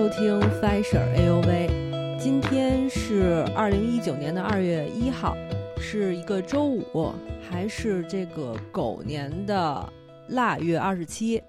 [0.00, 2.16] 收听 Fisher A O V。
[2.18, 5.36] 今天是二零一九年的二月一号，
[5.78, 7.12] 是一个周五，
[7.46, 9.92] 还是这个狗年的
[10.28, 11.42] 腊月二十七，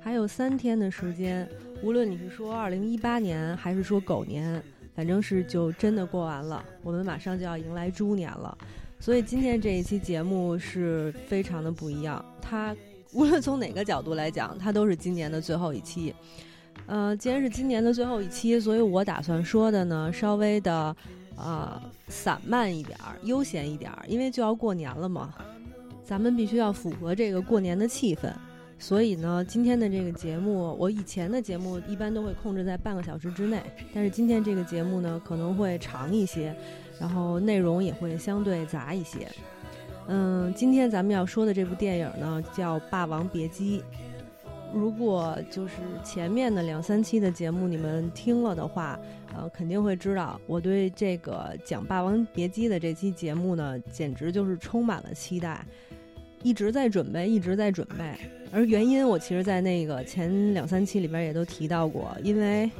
[0.00, 1.48] 还有三天的时间。
[1.80, 4.60] 无论你是说二零一八年，还是说狗年，
[4.92, 6.64] 反正是就真的过完了。
[6.82, 8.58] 我们马上就要迎来猪年了，
[8.98, 12.24] 所以今天这一期节目是非常的不一样。
[12.42, 12.74] 它
[13.12, 16.12] 无论从哪个角度来讲，它都是今年的最后一期。
[16.86, 20.96] 呃，既然是今年的最后一期，所以我打算说的呢，稍微的，
[21.36, 25.34] 呃，散漫一点儿，悠闲一点儿，因为就要过年了嘛，
[26.04, 28.32] 咱们必须要符合这个过年的气氛。
[28.78, 33.60] 所以呢，今天的这个节目，我以前的节目一般都会控制在半个小时之内，
[33.94, 36.54] 但是今天这个节目呢，可能会长一些，
[37.00, 39.26] 然后内容也会相对杂一些。
[40.08, 43.80] 嗯，今天咱们要说的这部电影呢，叫《霸王别姬》。
[44.76, 49.00] 如果就是前面的两三期的节目你们听了的话，
[49.34, 55.64] 呃，肯定会知道我对这个讲《霸王别姬》的这期节目呢，简直就是充满了期待，
[56.42, 58.14] 一直在准备，一直在准备。
[58.52, 62.70] 而原因，我其实，在那个前两三期里边也都提到过，因为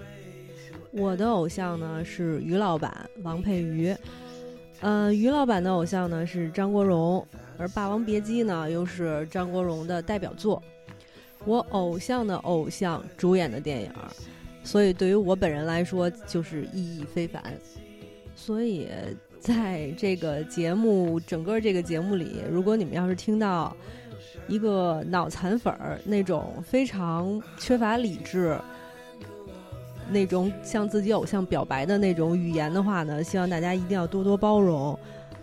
[0.93, 3.97] 我的偶像呢是于老板王佩瑜，
[4.81, 10.63] 呃，于老板的偶像呢是张国荣，而《霸王别姬》呢又是张国荣的代表作。
[11.47, 13.91] 我偶像的偶像主演的电影，
[14.65, 17.43] 所以对于我本人来说就是意义非凡。
[18.35, 18.89] 所以
[19.41, 23.75] 在这个节目整个这个节目里，如果你们要是听到
[24.49, 28.59] 一个脑残粉儿那种非常缺乏理智、
[30.11, 34.99] 那种向自己偶像表白的那种语言的话呢，希望大家一定要多多包容。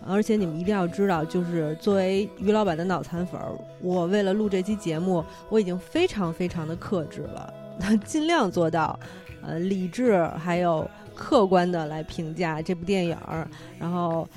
[0.08, 3.52] 而且你们一定要知道，就是作为于老板的脑残粉儿，
[3.82, 7.54] 我为了录这期节目，我已经非常非常的克制了，
[8.06, 9.00] 尽量做到，
[9.42, 13.48] 呃，理智还有客观的来评价这部电影儿，
[13.80, 14.28] 然后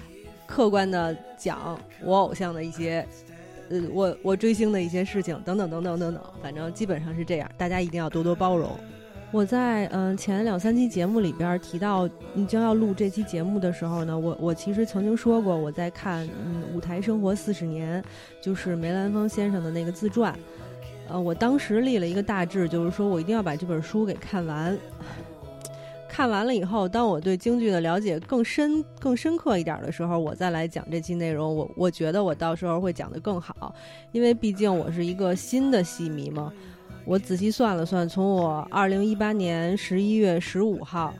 [0.47, 3.07] 客观的讲我偶像的一些，
[3.71, 8.71] 呃，我我追星的一些事情等等等等等等，反正基本上是这样，大家一定要多多包容。
[9.33, 18.03] 我在嗯前两三期节目里边提到你将要录这期节目的时候呢，我我其实曾经说过我在看嗯舞台生活四十年，
[18.41, 20.35] 就是梅兰芳先生的那个自传，
[21.09, 24.79] 呃，我当时立了一个大志，就是说我一定要把这本书给看完。
[26.09, 33.75] 看完了以后，当我对京剧的了解更深更深刻一点的时候，我再来讲这期内容，我我觉得我到时候会讲得更好，
[34.13, 36.51] 因为毕竟我是一个新的戏迷嘛。
[37.07, 41.15] 我仔细算了算，从我二零一八年十一月十五号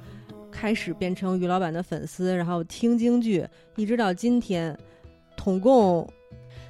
[0.51, 4.77] 开始变成于老板的粉丝，然后听京剧，一直到今天，
[5.37, 6.05] 统共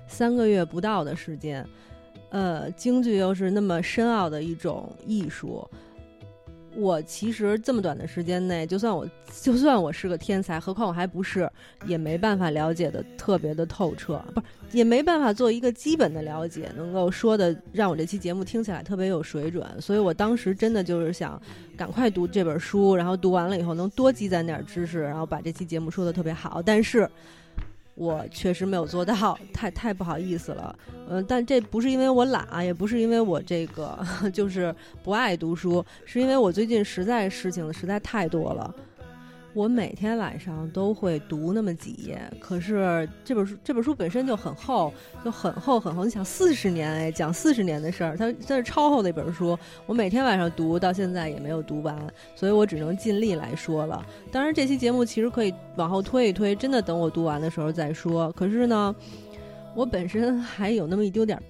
[0.06, 1.66] 三个月不到的时间。
[2.28, 5.66] 呃，京剧又是那么深奥的一种艺术。
[6.76, 9.08] 我其实这么短的时间内，就算我
[9.42, 11.50] 就算我是个天才，何况我还不是，
[11.86, 19.66] 也没办法了解的特别的透彻，不是也没办法做一个基本的了解，能够说的让我这期节目听起来特别有水准。
[19.80, 21.40] 所以我当时真的就是想
[21.76, 26.62] 赶快读这本书，然后读完了以后能多积攒点知识，然后把这期节目说的特别好。
[26.62, 27.08] 但是。
[27.96, 30.78] 我确实没有做到，太太不好意思了。
[31.08, 33.98] 嗯，但这不是因为我懒啊，也不是因为我这个
[34.32, 38.74] 就是不爱读书，是因为我最近实在事情实在太多了。
[39.56, 44.92] 我每天晚上都会读那么几页，可是这本书这本书本身就很厚，
[45.24, 46.04] 就很厚很厚。
[46.04, 49.58] 你想四十年哎，讲四十年的事儿，它它是超厚的一本书。
[49.86, 51.96] 我每天晚上读到现在也没有读完，
[52.34, 54.04] 所以我只能尽力来说了。
[54.30, 58.30] 当然，这期节目其实可以往后推一推，真的等我读完的时候再说。
[58.32, 58.94] 可是呢，
[59.74, 61.42] 我本身还有那么一丢点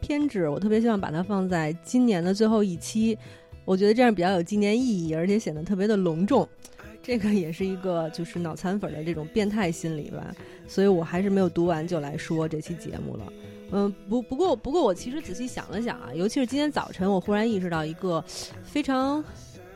[0.00, 3.16] 偏执，我特别希望把它放在今年的最后一期，
[3.64, 6.48] 我觉得这样比较有纪念意义，而且显得特别的隆重。
[7.02, 10.32] 这个也是一个就是脑残粉的这种变态心理吧，
[10.68, 13.32] 所以我还是没有读完就来说这期节目了。
[13.72, 18.22] 嗯，不不过不过我其实仔细想了想啊，尤其是今天早晨，我忽然意识到一个
[18.62, 19.22] 非常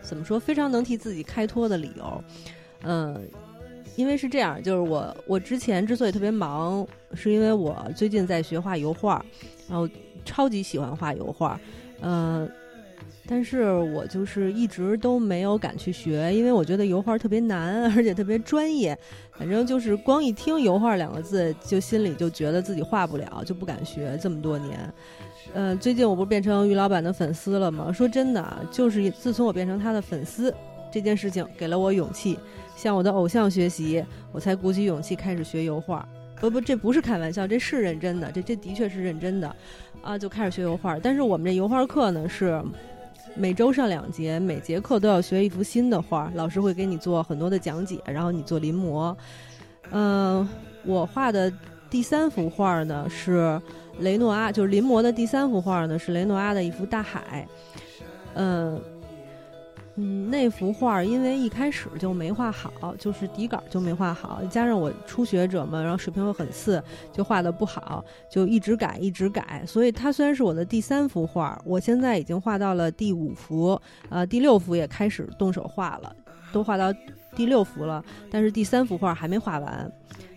[0.02, 2.24] 怎么说非常能替自己开脱的理由。
[2.82, 3.20] 嗯，
[3.96, 9.24] 因为是这样，就是我我之前之所以特别忙，是因为我最近在学画油画，
[9.68, 9.88] 然后
[10.24, 11.60] 超级喜欢画油画，
[12.02, 12.48] 嗯。
[13.28, 18.96] 但是我就是一直都没有敢去学，因为我觉得油画特别难， 而且特别专业。
[19.32, 24.16] 反正就是光一听“油画”两个字，就心里就觉得自己画不了，就不敢学。
[24.22, 24.94] 这么多年，
[25.52, 27.92] 呃，最近我不是变成于老板的粉丝了吗？
[27.92, 30.54] 说真的，就是自从我变成他的粉丝
[30.90, 32.38] 这件事情，给了我勇气，
[32.76, 34.02] 向我的偶像学习，
[34.32, 36.08] 我才鼓起勇气开始学油画。
[36.40, 39.56] 不不，这不是开玩笑，这是认真的，这这的确是认真的，
[40.00, 40.98] 啊，就开始学油画。
[40.98, 42.62] 但是我们这油画课呢是。
[43.36, 49.14] 每周上两节，每节课都要学一幅新的画，老师会给你做很多的讲解，然后你做临摹。
[49.90, 50.48] 嗯，
[50.84, 51.52] 我画的
[51.90, 53.60] 第三幅画呢是
[54.00, 57.46] 雷诺阿，就是临摹的第三幅画呢是雷诺阿的一幅大海。
[58.34, 58.80] 嗯。
[59.98, 66.82] 嗯，那幅画因为一开始就没画好，就是底稿就没画好，加上我初学者嘛，然后水平又很次，
[67.12, 69.64] 就画的不好，就一直改，一直改。
[69.66, 76.14] 所以它虽然是我的第三幅画，我现在已经画到了第五幅，呃，第六幅也开始动手画了，
[76.52, 76.92] 都画到
[77.34, 79.90] 第六幅了，但是第三幅画还没画完。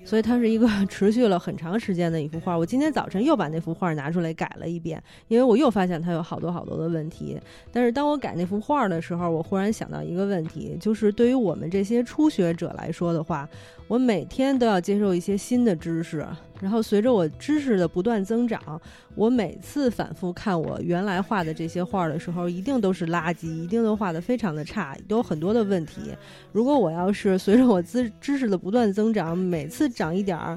[0.10, 2.58] 所以它是一个 持续了很长时间的一幅画。
[2.58, 7.40] 我今天早晨又把那幅画拿出来改了一遍，因为我又发现它有好多好多的问题。
[7.72, 13.48] 但是当我改那幅画的时候，我忽然想到一个问题，就是对于我们这些初学者来说的话。
[13.90, 16.24] 我每天都要接受一些新的知识，
[16.62, 18.80] 然后随着我知识的不断增长，
[19.16, 26.16] 我每次反复看我原来画的这些画的时候，一定都是垃圾，一定都画的非常的差，都有很多的问题。
[26.52, 30.56] 如果我要是随着我知知识的不断增长，每次长一点儿，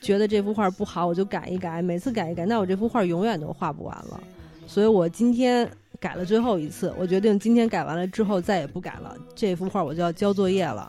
[0.00, 4.22] 觉得这幅画不好，我就改一改，每次改一改，那我这幅画永远都画不完了。
[4.68, 5.68] 所以我今天
[5.98, 10.88] 改了最后一次，我决定今天改完了之后再也不改了，这幅画我就要交作业了。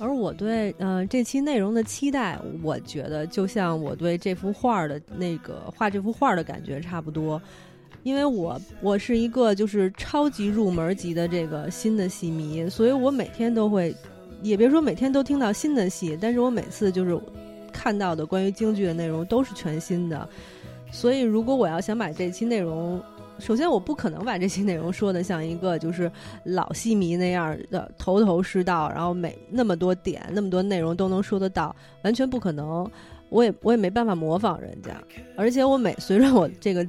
[0.00, 7.40] 而我对呃这期内容的期待，我觉得就像我对这幅画儿的那个画这幅画儿的感觉差不多，
[8.04, 13.94] 因为我我是一个就是超级入门级的这个新的戏迷，所以我每天都会，
[14.42, 17.20] 也别说每天都听到新的戏，但是我每次就是
[17.72, 20.28] 看到的关于京剧的内容都是全新的，
[20.92, 23.02] 所以如果我要想把这期内容。
[23.38, 26.10] 首先，我不可能把这些内容说的像一个就是
[26.44, 32.88] 老戏迷那样的头头是道，然后每那么多点、那么多内容都能说得到，完全不可能。
[33.30, 34.92] 我也我也没办法模仿人家，
[35.36, 36.86] 而且我每随着我这个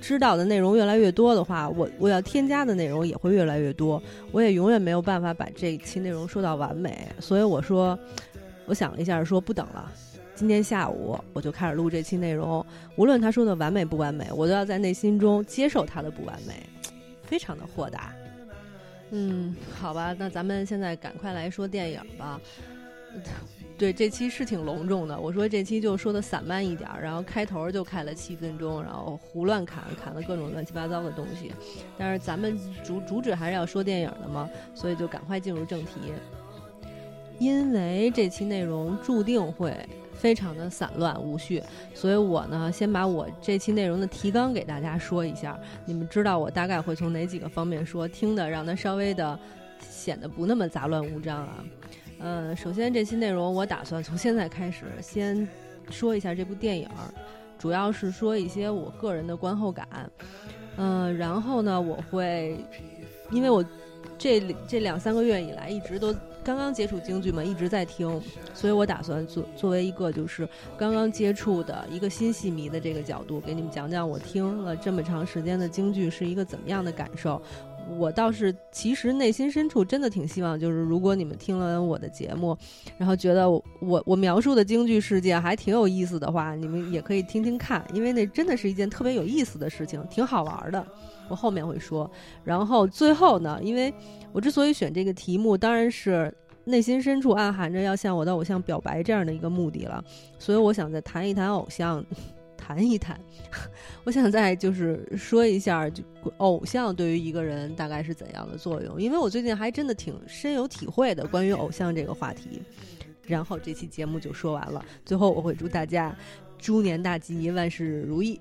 [0.00, 4.00] 知道的内容越来越多的话，我我要添加的内容也会越来越多，
[4.30, 7.08] 我也永远没有办法把这一期内容说到完美。
[7.18, 7.98] 所以我说，
[8.66, 9.90] 我想了一下，说不等了。
[10.34, 12.64] 今天下午我就开始录这期内容，
[12.96, 16.54] 无论他说的完美不完美，我都要在内心中接受他的不完美，
[17.22, 18.12] 非常的豁达。
[19.10, 22.40] 嗯，好吧，那咱们现在赶快来说电影吧。
[23.76, 31.52] 对，这期是挺隆重的，我说这期就说的散漫一点，然后开头就开了七分钟，然后胡乱砍砍了各种乱七八糟的东西。
[31.98, 36.12] 但是咱们主主旨还是要说电影的嘛，所以就赶快进入正题。
[37.38, 39.76] 因为这期内容注定会。
[40.22, 41.60] 非常的散乱无序，
[41.92, 49.36] 所以我呢，先把我这期内容的提纲给大家说一下，你们知道我大概会从哪几个方面说，听的让它稍微的
[49.80, 51.64] 显得不那么杂乱无章啊。
[52.20, 55.48] 嗯，首先这期内容我打算从现在开始先
[55.90, 56.88] 说一下这部电影，
[57.58, 59.88] 主要是说一些我个人的观后感。
[60.76, 62.64] 嗯，然后呢，我会
[63.32, 63.64] 因为我
[64.16, 66.14] 这这两三个月以来一直都。
[66.44, 68.20] 刚刚接触京剧嘛，一直在听，
[68.52, 77.40] 所以我打算作作为一个就是刚刚接触的一个新戏迷的这个角度，给你们讲讲我听了这么长时间的京剧是一个怎么样的感受。
[77.98, 82.56] 我倒是其实内心深处真的挺希望，就是如果你们听了我的节目，
[82.96, 83.62] 然后觉得我
[84.06, 90.86] 我描述的京剧世界还挺有意思的话，你们也可以听听看，因为那真的是一件特别有意思的事情，挺好玩的。
[91.28, 92.08] 我后面会说。
[92.44, 93.92] 然后最后呢，因为
[94.32, 96.32] 我之所以选这个题目，当然是
[96.64, 100.04] 内心深处暗含着要向我的偶像表白这样的一个目的了，
[100.38, 102.04] 所以我想再谈一谈偶像。
[102.64, 103.18] 谈一谈，
[104.04, 106.00] 我想再就是说一下，就
[106.36, 109.02] 偶像对于一个人大概是怎样的作用？
[109.02, 112.62] 因为我最近还真的挺深有体会的，关于偶像这个话题。
[113.26, 116.16] 然后这期节目就说完了，最后我会祝大家
[116.56, 118.40] 猪年大吉，万事如意。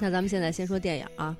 [0.00, 1.36] 那咱们现在先说电影啊，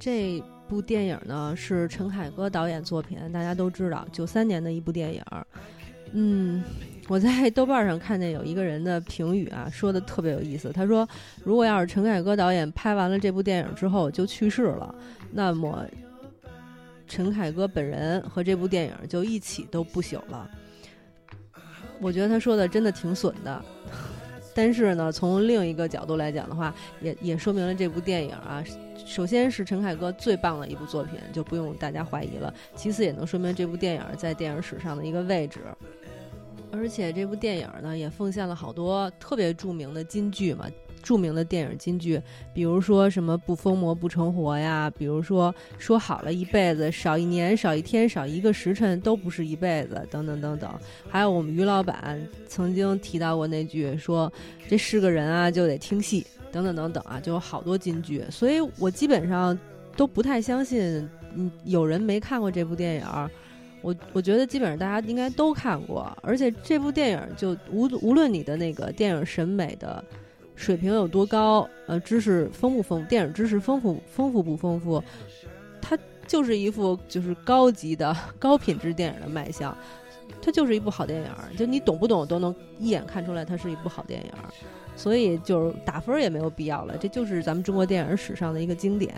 [0.00, 5.22] 这部电影呢是陈凯歌导演作品，大家都知道，九三年的一部电影，
[6.12, 6.62] 嗯。
[7.06, 10.72] 我在豆瓣上看见有一个人的评语啊，说的特别有意思。
[10.72, 11.06] 他说，
[11.44, 14.94] 如果要是陈凯歌导演拍完了这部电影之后就去世了，
[15.30, 15.84] 那么
[17.06, 20.50] 陈凯歌本人和这部电影就一起都不朽了。
[22.00, 23.62] 我觉得他说的真的挺损的，
[24.54, 28.64] 但是呢，从另一个角度来讲的话，也也说明了这部电影啊，
[29.04, 32.54] 首先是陈凯歌最棒的一部作品，就不用大家怀疑了。
[32.76, 35.60] 其次，也能说明这部电影在电影史上的一个位置。
[36.70, 40.66] 而且这部电影呢，也奉献了好多特别著名的金句嘛，
[41.04, 42.20] 著名的电影金句，
[42.54, 50.74] 比如说什么“不疯魔不成活”呀，比如说“说好了一辈子，少一年、少一天、少一个时辰都不是一辈子”等等等等。
[51.08, 54.32] 还有我们于老板曾经提到过那句说
[54.66, 58.24] ：“这是个人啊，就得听戏”等等等等啊，就有好多金句。
[58.30, 59.56] 所以我基本上
[59.96, 63.04] 都不太相信，嗯，有人没看过这部电影。
[63.82, 70.02] 我我觉得基本上大家应该都看过，而且这部电影就无无论你的那个电影审美的
[70.54, 75.02] 水平有多高，呃，知识丰不丰，电影知识丰富丰富不丰富，
[75.80, 79.76] 它就是一副就是高级的 高品质电影的卖相，
[80.40, 84.30] 它就是一部好电影，就你懂不懂都能一眼看出来它是一部好电影，
[84.96, 89.14] 所以就是打分也没有必要了，这就是咱们中国电影史上的一个经典。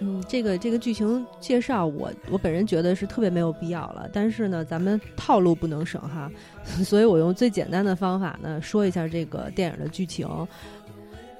[0.00, 4.08] 嗯，这个这个剧情介绍，我我本人觉得是特别没有必要了。
[4.12, 6.30] 但是呢，咱们套路不能省哈，
[6.84, 10.28] 所以我用最简单的方法呢，说一下这个电影的剧情。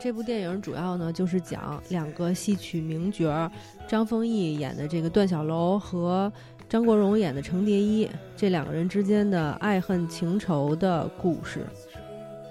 [0.00, 3.50] 这部电影主要呢就是讲两个戏曲名角
[3.88, 6.32] 张丰毅演的这个段小楼和
[6.68, 11.66] 张国荣演的程蝶衣这两个人之间的爱恨情仇的故事，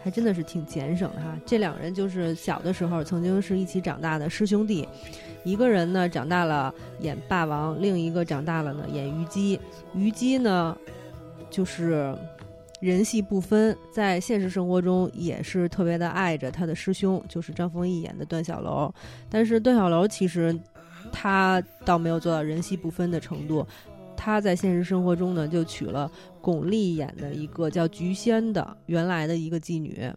[0.04, 1.38] 还真的是挺简省的哈。
[1.46, 4.86] 这两个人就是小的时候曾经是一起长大的师兄弟。
[5.48, 9.58] 一个人呢长大了演霸王，另一个长大了呢演虞姬。
[9.94, 10.78] 虞姬呢，
[11.50, 12.14] 就是
[12.82, 18.94] 人戏不分，在现实生活中也是特别的爱着他的师兄，就是张丰毅演的段小楼。
[19.30, 20.54] 但是段小楼其实
[21.14, 23.66] 他倒没有做到人戏不分的程度，
[24.18, 26.12] 他在现实生活中呢就娶了
[26.42, 30.12] 巩俐演的一个叫菊仙的原来的一个妓女，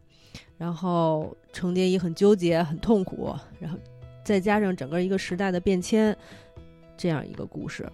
[0.58, 3.78] 然后程蝶衣很纠结，很痛苦，然后。
[4.30, 6.16] 再加上整个一个时代的变迁，
[6.96, 7.84] 这样一个故事，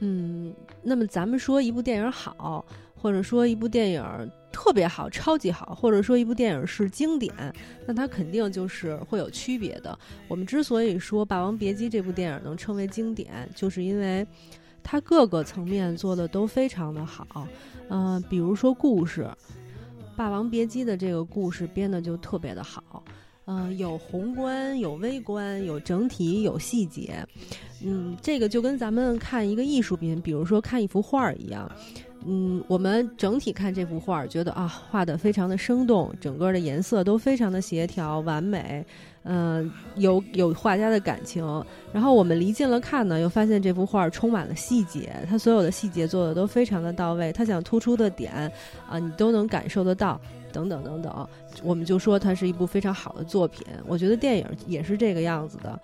[0.00, 0.52] 嗯，
[0.82, 2.66] 那么咱们说一部电影好，
[3.00, 4.02] 或者说一部电影
[4.50, 7.32] 特别好、超级好，或者说一部电影是经典，
[7.86, 9.96] 那它肯定就是会有区别的。
[10.26, 14.26] 我们之所以说《霸王别姬》这部电影能称为经典，就是因为
[14.82, 17.46] 它各个层面做的都非常的好。
[17.88, 19.30] 嗯，比如说故事，
[20.16, 23.04] 《霸王别姬》的这个故事编的就特别的好。
[23.46, 27.26] 嗯，有宏观，有微观，有整体，有细节。
[27.84, 31.70] 嗯，这个就跟咱们看一个艺术品，比如说看一幅画儿一样。
[32.24, 38.84] 嗯，我们整体看这幅画儿，觉得啊，画的非常的生动，整个的颜色都非常的协调完美。
[39.24, 41.44] 嗯，有有画家的感情。
[41.92, 48.32] 然后我们离近了看呢，又发现这幅画充满了细节，它所有的细节做的都非常的到位，它想突出的点
[48.88, 50.20] 啊，你都能感受得到。
[50.52, 51.28] 等等等等，
[51.64, 53.66] 我们就说它是一部非常好的作品。
[53.86, 55.80] 我觉得电影也是这个样子的。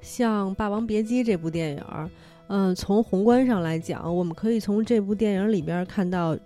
[0.00, 2.10] 像《霸王别姬》这部电影，
[2.46, 6.38] 嗯，从宏观上来讲，我们可以从这部电影里边看到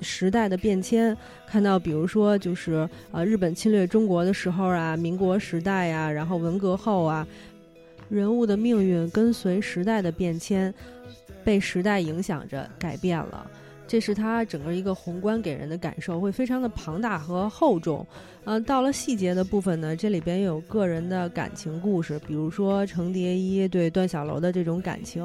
[0.00, 1.14] 时代的变迁，
[1.46, 7.26] 看到比如说就是呃日本侵略中国的时候啊，民国时代呀，然后文革后啊，
[8.08, 10.72] 人物的命运跟随时代的变迁，
[11.44, 13.50] 被时代影响着改变了。
[13.86, 18.06] 这是他整个一个宏观给人的感受，会非常的庞大和厚重。
[18.44, 25.22] 嗯，到了细节的部分呢，这里边有个人的感情故事，比如说程蝶衣对段小楼的这种感情，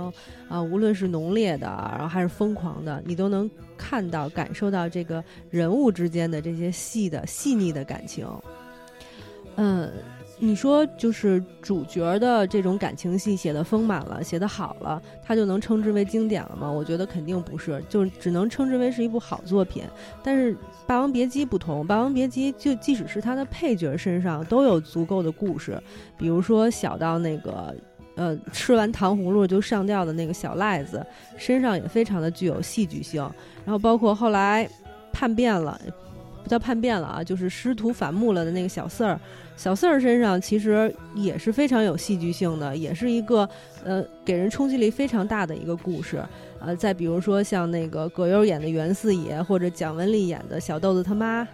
[0.48, 8.28] 啊，无论是浓烈的，然后还是疯狂的，你都能看到、感受到这个人物之间的这些细的、细腻的感情。
[9.56, 9.92] 嗯。
[10.42, 16.72] 你说就是主角的这种感情戏写的丰满了，写的好了，他就能称之为经典了吗？
[16.72, 19.84] 我觉得肯定不是，就只能称之为是一部好作品。
[20.24, 20.54] 但是
[20.88, 25.78] 《霸王别姬》不同，《霸王别姬》就即使是他的配角身上都有足够的故事，
[26.18, 27.76] 比如说小到那个，
[28.16, 31.06] 呃，吃完糖葫芦就上吊的那个小赖子，
[31.38, 33.22] 身上也非常的具有戏剧性。
[33.66, 34.70] 然后包括后来
[35.12, 35.78] 叛变了。
[36.42, 39.20] 不叫叛变了啊，就是师徒反目了的那个小四儿，
[39.60, 43.48] 小四儿身上其实也是非常有戏剧性的，也是一个
[43.84, 46.24] 呃给人冲击力非常大的一个故事。
[46.62, 51.46] 呃，再比如说像那个葛优演的袁四爷，或者蒋雯丽演的小豆子他妈。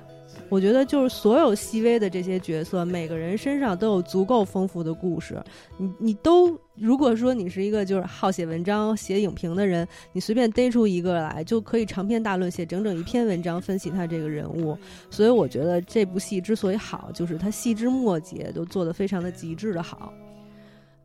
[0.49, 5.41] 我觉得就是所有细微的这些角色，每个人身上都有足够丰富的故事。
[5.77, 14.77] 你你都如果说你是一个就是好写文章、写影评的人，你随便逮出一个来，就可以长篇大论写整整一篇文章分析他这个人物。
[15.09, 20.13] 所以我觉得这部戏之所以好，就是它细枝末节都做得非常的极致的好。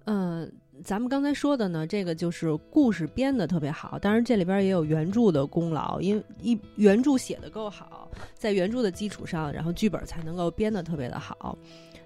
[0.04, 0.50] 嗯。
[0.82, 11.56] 咱们刚才说的呢，这个就是故事编的特别好，当然这里边也有原著的功劳，因为一原著写的够好，在原著的基础上，然后剧本才能够编的特别的好。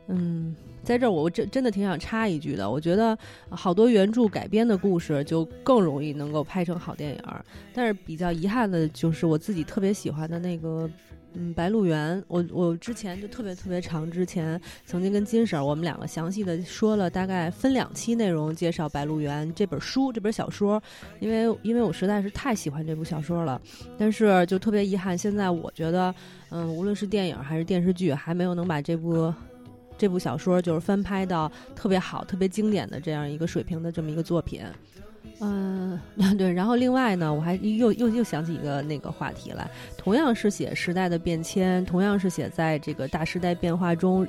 [0.09, 3.16] 嗯，在这儿我真真的挺想插一句的，我觉得
[3.49, 7.23] 好多原著改编的故事就更容易能够拍成好电影，
[7.73, 10.90] 但是比较遗憾的就是我自己特别喜欢的那个。
[11.35, 20.81] 嗯，《白鹿原》，我我之前就特别特别长，之前曾经跟金婶儿我们两个详细的说了，大概分两期内容介绍《白鹿原》这本书这本小说，
[21.19, 23.61] 因为因为我实在是太喜欢这部小说了，
[23.99, 26.14] 但是就特别遗憾，现在我觉得，
[26.50, 29.35] 嗯，无论是电影还是电视剧，还没有能把这部
[29.99, 34.62] 这部小说就是翻拍到特别好、特别经典的这样一个水平的这么一个作品。
[35.45, 36.01] 嗯，
[36.39, 36.53] 对。
[36.53, 44.27] 然后另外呢，我还又又又想起一个那个话题来，同样是写时代的变迁，同样是写在这个大时代变化中。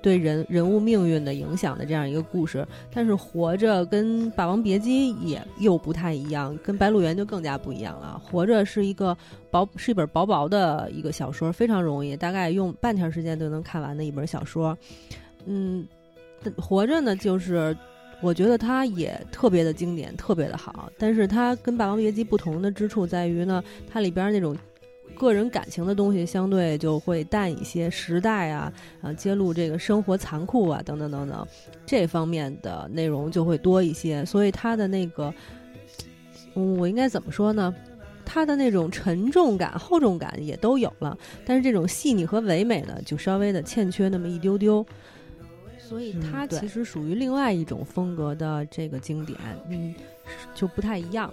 [0.00, 8.22] 对人人物命运的影响的这样一个故事，但是《活着》跟《霸王别姬》也又不太一样，跟《白鹿原》就更加不一样了。
[8.30, 9.14] 《活着》是一个
[9.50, 14.78] 薄，是一本薄薄的一个小说，非常容易，大概用半天时间就能看完的一本小说。
[15.46, 15.84] 嗯，
[16.60, 17.76] 《活着》呢，就是
[18.20, 24.56] 我觉得它也特别的经典，特别的好，但是它跟《霸王别姬》不同的之处在于呢，它里边那种。
[25.16, 31.44] 个人感情的东西相对就会淡一些，时代啊，啊，揭露这个生活残酷啊，等等等等，
[31.84, 34.24] 这方面的内容就会多一些。
[34.24, 35.34] 所以它的那个，
[36.54, 37.74] 嗯，我应该怎么说呢？
[38.24, 44.86] 它的那种沉重感、厚重感也都有了，但是这种细腻和唯美呢，就稍微的欠缺那么一丢丢。
[45.88, 49.38] 所以它其实属于另外一种风格的这个经典，
[49.70, 49.94] 嗯，
[50.54, 51.32] 就不太一样。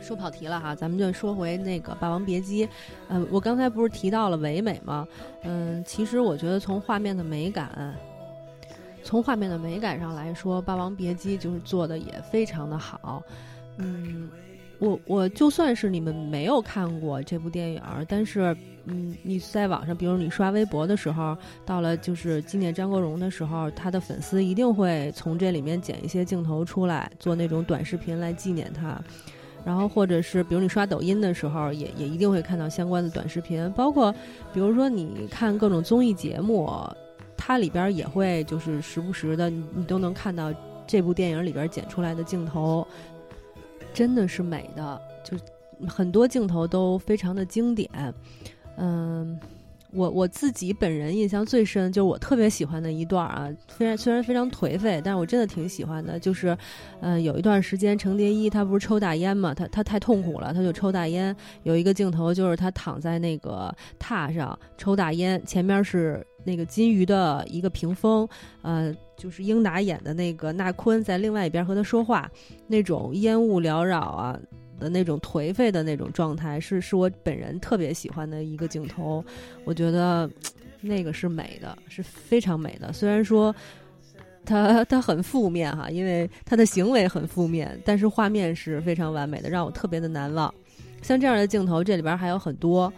[0.00, 2.66] 说跑题了哈，咱们就说回那个《霸王别姬》。
[3.08, 5.06] 嗯，我刚才不是提到了唯美吗？
[5.42, 7.94] 嗯，其实我觉得从画面的美感，
[9.02, 13.22] 从画面的美感上来说，《霸王别姬》就是做的也非常的好。
[13.76, 14.30] 嗯，
[14.84, 29.00] 我我就算是你们没有看过这部电影，但是嗯，你在网上，比如你刷微博的时候，到了就是纪念张国荣的时候，他的粉丝一定会从这里面剪一些镜头出来，做那种短视频来纪念他。
[29.64, 33.72] 然后，或者是比如你刷抖音的时候，也也一定会看到相关的短视频。
[33.72, 34.14] 包括，
[34.52, 36.70] 比如说你看各种综艺节目，
[37.34, 40.52] 它里边也会就是时不时的，你都能看到
[40.86, 42.86] 这部电影里边剪出来的镜头，
[43.94, 45.38] 真的是美的，就
[45.88, 47.88] 很多镜头都非常的经典，
[48.76, 49.40] 嗯。
[49.94, 56.18] 我我自己本人印象最深，就是我特别喜欢的一段啊，虽然虽然非常颓废，但是我真的挺喜欢的。
[56.18, 56.56] 就是，
[57.00, 61.34] 嗯，有一段时间，程蝶衣他不是抽大烟嘛，他他太痛苦了，他就抽大烟。
[61.62, 68.28] 有一个镜头就是他躺在那个榻上抽大烟，前面是那个金鱼的一个屏风，
[68.62, 72.28] 呃，就是英达演的那个纳坤在另外一边和他说话，
[72.66, 74.38] 那种烟雾缭绕啊。
[74.78, 79.24] 的那种颓废的那种状态，是是我本人特别喜欢的一个镜头。
[79.64, 80.28] 我觉得
[80.80, 82.92] 那个是美的，是非常美的。
[82.92, 83.54] 虽然说
[84.44, 90.52] 他他很负面哈，因为他的行为很负面，但是画面是非常完美的，让我特别的难忘。
[91.00, 92.92] 像这样的镜头，这里边还有很多。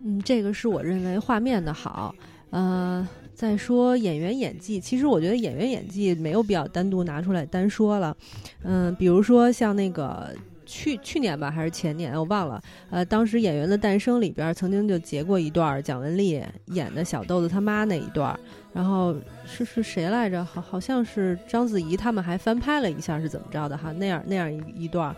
[0.00, 2.14] 嗯，这个是我认为画面的好。
[2.50, 8.16] 呃，再说演员演技，其实我觉得演员演技没有必要单独拿出来单说了。
[8.62, 10.34] 嗯，比如说像那个。
[10.68, 12.62] 去去年吧，还是前年，我忘了。
[12.90, 18.38] 呃，当时《演员的诞生》里边曾经就截过一段蒋雯丽演的小豆子他妈那一段，
[18.74, 20.44] 然后是是谁来着？
[20.44, 23.90] 好好像是章子怡他们还翻拍了一下，是怎么着的哈？
[23.92, 25.16] 那样那样一一段，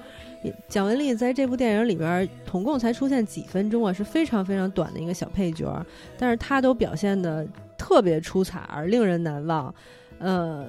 [0.68, 5.84] 蒋雯丽在这部电影里边总共才出现几分钟啊，是非常非常短的一个小配角，
[6.16, 7.44] 但是她都表现的
[7.76, 9.74] 特别出彩，而令人难忘。
[10.20, 10.66] 呃。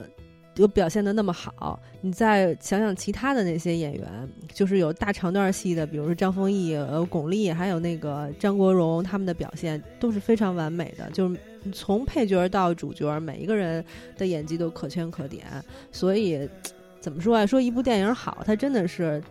[0.56, 11.40] 有表现的那么好，你再想想其他的那些演员，就是有大长段戏的，比如说张丰毅、呃巩俐，还有那个张国荣，他们的表现都是非常完美的，就是
[11.72, 13.84] 从配角到主角，每一个人
[14.18, 15.46] 的演技都可圈可点。
[15.92, 16.48] 所以
[17.00, 17.46] 怎么说啊？
[17.46, 19.24] 说一部电影好，它真的是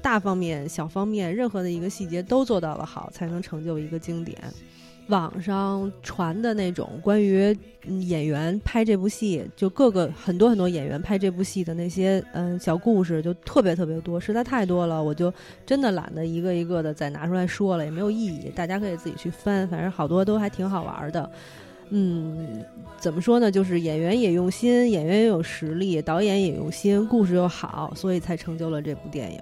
[0.00, 4.36] 大方面、小方面，任何的一个细节都做到了好，才能成就一个经典。
[5.08, 15.32] 网上传的那种关于演员拍这部戏，就各个很多很多演员拍这部戏的那些嗯小故事，就特别特别多，实在太多了，我就
[15.64, 18.52] 真的懒得一个一个的再拿出来说了，也没有意义。
[18.54, 21.30] 大家可以自己去翻，反正好多都还挺好玩的。
[21.90, 22.62] 嗯，
[22.98, 23.50] 怎么说呢？
[23.50, 29.40] 就是演员也用心，演员也有实力，导演也用心，故事又好，所以才成就了这部电影。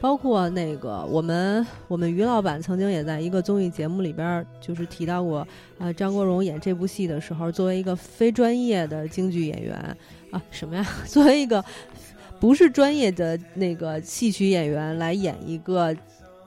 [0.00, 5.46] 包括那个我们我们于老板曾经也在一个综艺节目里边就是提到过，
[5.78, 9.74] 呃，张国荣演这部戏的时候，作为一个非专业的京剧演员
[10.30, 10.86] 啊，什么呀？
[11.06, 11.64] 作为一个
[12.38, 15.94] 不是专业的那个戏曲演员来演一个。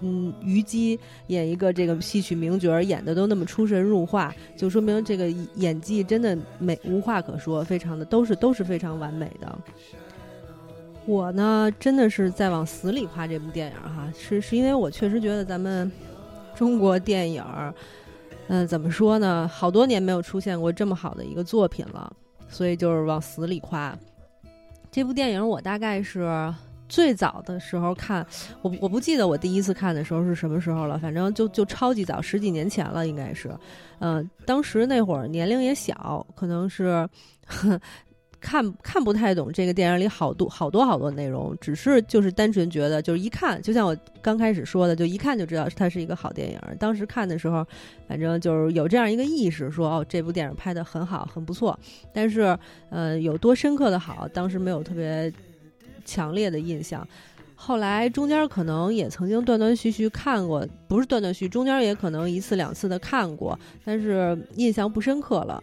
[0.01, 9.59] 嗯，虞姬演一个这个戏曲名角，演的都那么出神入化，就说明这个演技真的美，无话可说，非常的都是都是非常完美的。
[11.09, 15.91] 我呢，真的是在往死里夸这部电影哈，是是因为我确实觉得咱们
[16.53, 17.43] 中国电影，
[18.47, 22.15] 嗯，怎么说呢，好多年没有出现过这么好的一个作品了，
[22.47, 23.97] 所以就是往死里夸。
[24.91, 26.53] 这部电影我大概是。
[26.87, 28.25] 最早的时候看，
[28.63, 33.55] 我我不记得我第一次看的时候是什么时候了，反正就就超级早，十几年前了，应该是。
[33.99, 37.07] 嗯，当时那会儿年龄也小，可能是
[38.39, 46.59] 看看不太懂这个电影里好多好多好多内容，只是就是单纯觉得就是一看，就像我刚开始说的，就一看就知道它是一个好电影。
[46.79, 47.65] 当时看的时候，
[48.07, 51.77] 反正就是有这样一个意识，说哦，这部电影拍的很好，很不错。
[52.13, 52.57] 但是，
[52.89, 55.31] 呃，有多深刻的好，当时没有特别。
[56.05, 57.07] 强烈的印象，
[57.53, 65.61] 后来中间可能也曾经断断续续看过，不是断断续，中间也可能一次两次的看过，但是印象不深刻了。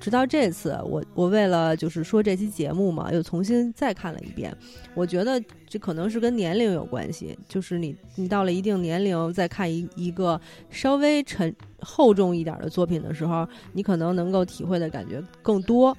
[0.00, 4.56] 直到这次，我我为了就是说这期节目嘛，又重新再看了一遍。
[4.94, 15.96] 我觉得这可能是跟年龄有关系，就是你你到了一定年龄再看一一个稍微沉厚重一点的作品的时候，你可能能够体会的感觉更多。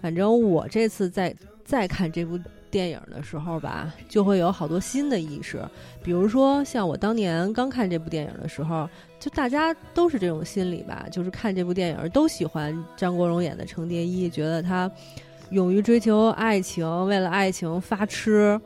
[0.00, 2.38] 反正我这次再再看这部。
[2.76, 5.58] 电影的时候吧，就会有好多新的意识。
[6.02, 8.86] 比如说，像我当年刚看这部电影的时候，
[9.18, 14.90] 就大家都是这种心理吧，就是看这部电影都喜欢张国荣演的程蝶衣，觉得他
[15.52, 18.60] 勇于追求爱情，为了爱情发痴，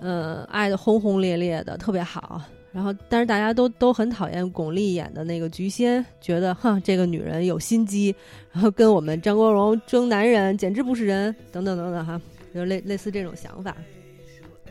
[0.00, 2.42] 嗯，爱的轰轰烈烈的，特别好。
[2.72, 8.12] 然后，但是大家都都很讨厌巩俐演的那个菊仙，觉得哼，这个女人有心机，
[8.52, 12.20] 然后跟我们张国荣争男人，简直不是人，等等等等哈。
[12.56, 13.76] 就类类似这种想法，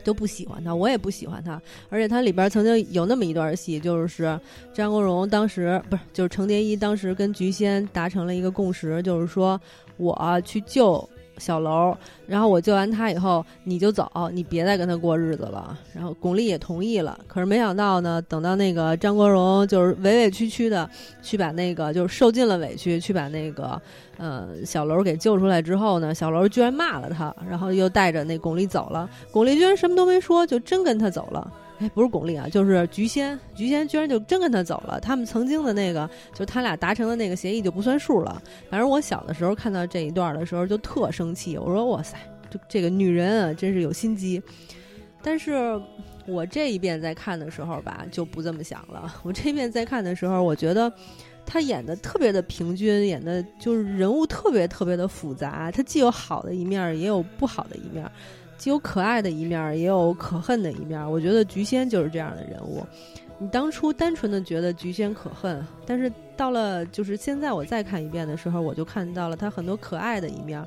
[0.04, 1.62] 都不喜欢他，我也不喜欢他。
[1.90, 4.38] 而且他里边曾经有那么一段戏，就是
[4.74, 9.62] 张国荣当时不是，就是程蝶衣当时跟菊仙达成了一个共识，就是说
[9.98, 11.08] 我去救。
[11.38, 11.96] 小楼，
[12.28, 15.78] 然后我救完他以后，你就走，你别再跟他过日子了。
[15.94, 17.18] 然后巩俐也同意了。
[17.28, 20.90] 可是没想到呢，等到那个张国荣就是委委屈屈的
[21.22, 23.82] 去把那个就是受尽了委屈去把那个
[24.18, 29.10] 呃小楼给救出来之后呢，小楼居然骂了他，然后又带着那巩俐走了。
[29.32, 31.52] 巩俐居然什么都没说，就真跟他走了。
[31.80, 33.38] 哎，不是巩俐啊，就是菊仙。
[33.54, 35.00] 菊仙居然就真跟他走了。
[35.00, 38.42] 他们曾经的那个，就他俩达成的那个协议就不算数了。
[38.70, 42.18] 反正我小的时候看到这一段的时候就特生气，我说哇塞，
[42.50, 44.42] 这这个女人啊，真是有心机。
[45.22, 45.80] 但是
[46.28, 49.14] 我这一遍在看的时候吧，就不这么想了。
[49.24, 50.92] 我这一遍在看的时候，我觉得
[51.46, 55.72] 他演的特别的平均，演的就是人物特别特别的复杂。
[55.72, 58.10] 他既有好的一面，也有不好的一面。
[58.70, 61.00] 有可爱的一面，也有可恨的一面。
[61.12, 62.86] 我觉得菊仙就是这样的人物。
[63.38, 70.66] 你当初单纯的觉得菊仙可恨，但是到了就是现在我再看一遍的时候，我就看到了他很多可爱的一面。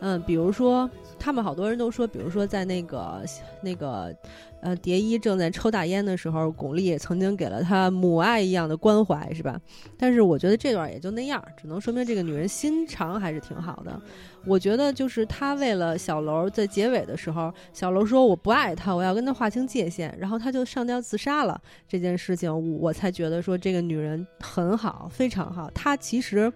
[0.00, 3.22] 嗯，比如说他们好多人都说，比如说在那个
[3.60, 4.14] 那个。
[4.60, 9.58] 呃，蝶衣正在抽大烟的时候，巩俐也曾经给了他母爱一样的关怀，是吧？
[9.96, 14.00] 但是我觉得这段也就那样，只能说明这个女人心肠还是挺好的。
[14.44, 21.58] 我觉得就是她为了小楼，在结尾的时候，小楼说我不爱他，我要跟他划清界限，然后他就上吊自杀了。
[21.88, 25.70] 这件事情，我才觉得说这个女人很好，非常好。
[25.70, 26.52] 她其实，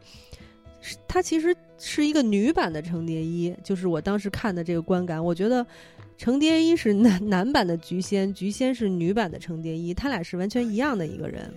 [1.08, 5.66] 她其实是一个女版的程蝶衣，就是我当时看的这个观感，我觉得。
[6.16, 11.52] 程蝶衣是男 男版的菊仙，菊仙是女版的程蝶衣，他俩是完全一样的一个人。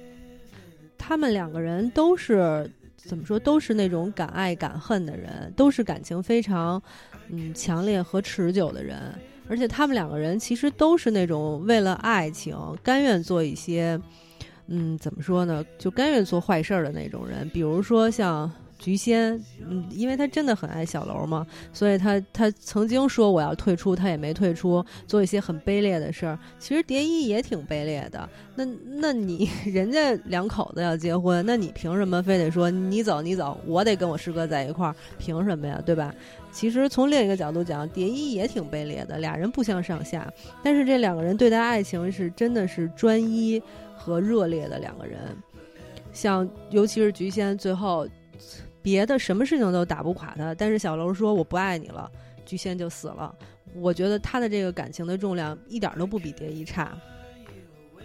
[0.97, 3.39] 他们两个人都是怎么说？
[3.39, 6.81] 都是那种敢爱敢恨的人，都是感情非常
[7.29, 8.97] 嗯强烈和持久的人。
[9.47, 13.97] 而且他们两个人其实都是那种为了爱情甘愿做一些
[14.67, 15.65] 嗯怎么说呢？
[15.77, 17.47] 就甘愿做坏事儿的那种人。
[17.49, 18.51] 比如说像。
[18.77, 19.33] 菊仙，
[19.67, 26.37] 嗯，因为他真的很爱小楼嘛，所以他他曾经说我要退出，他也没退出，做一些很卑劣的事儿。
[26.59, 34.95] 其实蝶衣也挺卑劣的，那那你 人家两口子要结婚，那你凭什么非得说你走你走，我得跟我师哥在一块儿？
[35.17, 36.13] 凭什么呀，对吧？
[36.51, 40.31] 其实从另一个角度讲，蝶衣也挺卑劣的，俩人不相上下，
[40.63, 43.61] 但是这两个人对待爱情是真的是专一
[43.95, 45.19] 和热烈的两个人，
[46.13, 48.07] 像尤其是菊仙最后。
[48.87, 52.09] 别的什么事情都打不垮他，但是小楼说我不爱你了，
[52.45, 53.35] 菊仙就死了。
[53.75, 56.97] 我觉得他的这个感情的重量一点都不比蝶衣差，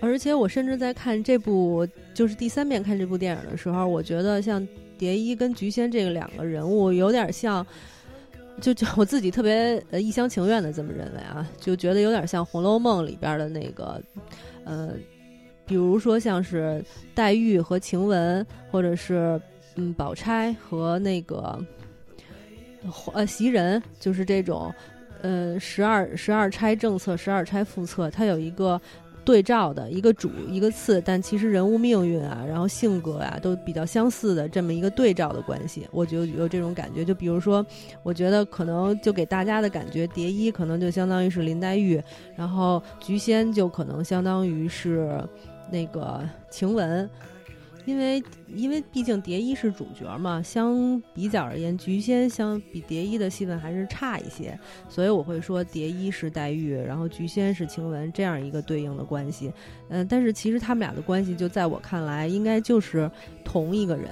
[0.01, 4.66] 而且我甚至在看这部就是第三遍看这部电影的时候，我觉得像
[4.99, 7.64] 蝶衣跟菊仙这个两个人物有点像，
[8.61, 14.03] 就就我自己特别呃一厢情愿的这么认为啊，就觉得有点像《红楼梦》里边的那个
[14.64, 14.95] 呃，
[15.64, 19.40] 比如说像是黛玉和晴雯，或者是。
[19.77, 21.59] 嗯，宝钗和那个
[23.13, 24.73] 呃袭人，就是这种，
[25.23, 28.81] 呃十二十二钗政策、十二钗副策，它有一个
[29.25, 37.05] 对照的一个主一个次，但其实人物命运啊，然后性格啊都比较相似的这么一个对照的关系，我就有这种感觉。
[37.05, 37.65] 就比如说，
[38.03, 42.03] 我觉得可能就给大家的感觉，蝶衣可能就相当于是林黛玉，
[42.37, 45.23] 然后菊仙就可能相当于是
[45.71, 47.09] 那个晴雯。
[47.85, 59.53] 因为，因为毕竟蝶衣是主角嘛，相比较而言，菊仙相比蝶衣的戏份还是差一些，所以我会说蝶衣是黛玉，然后菊仙是晴雯这样一个对应的关系。
[59.88, 63.11] 嗯，但是其实他们俩的关系，就在我看来，应该就是
[63.45, 64.11] 同一个人。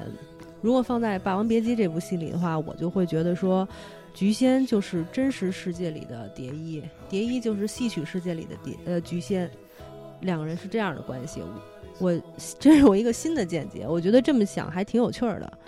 [0.61, 3.67] 如果放在《霸王别姬》这部戏里的话，我就会觉得说，
[4.13, 9.51] 菊仙就是真实世界里的蝶衣，蝶衣就是戏曲世界里的蝶呃菊仙，
[10.21, 11.41] 两个人是这样的关系。
[12.01, 12.21] 我
[12.59, 15.59] 这是我一个新的见解，我觉得这么想还挺有趣儿的，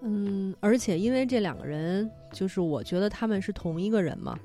[0.00, 4.38] 嗯，而且因为这两个人，就是我觉得他们是同一个人嘛，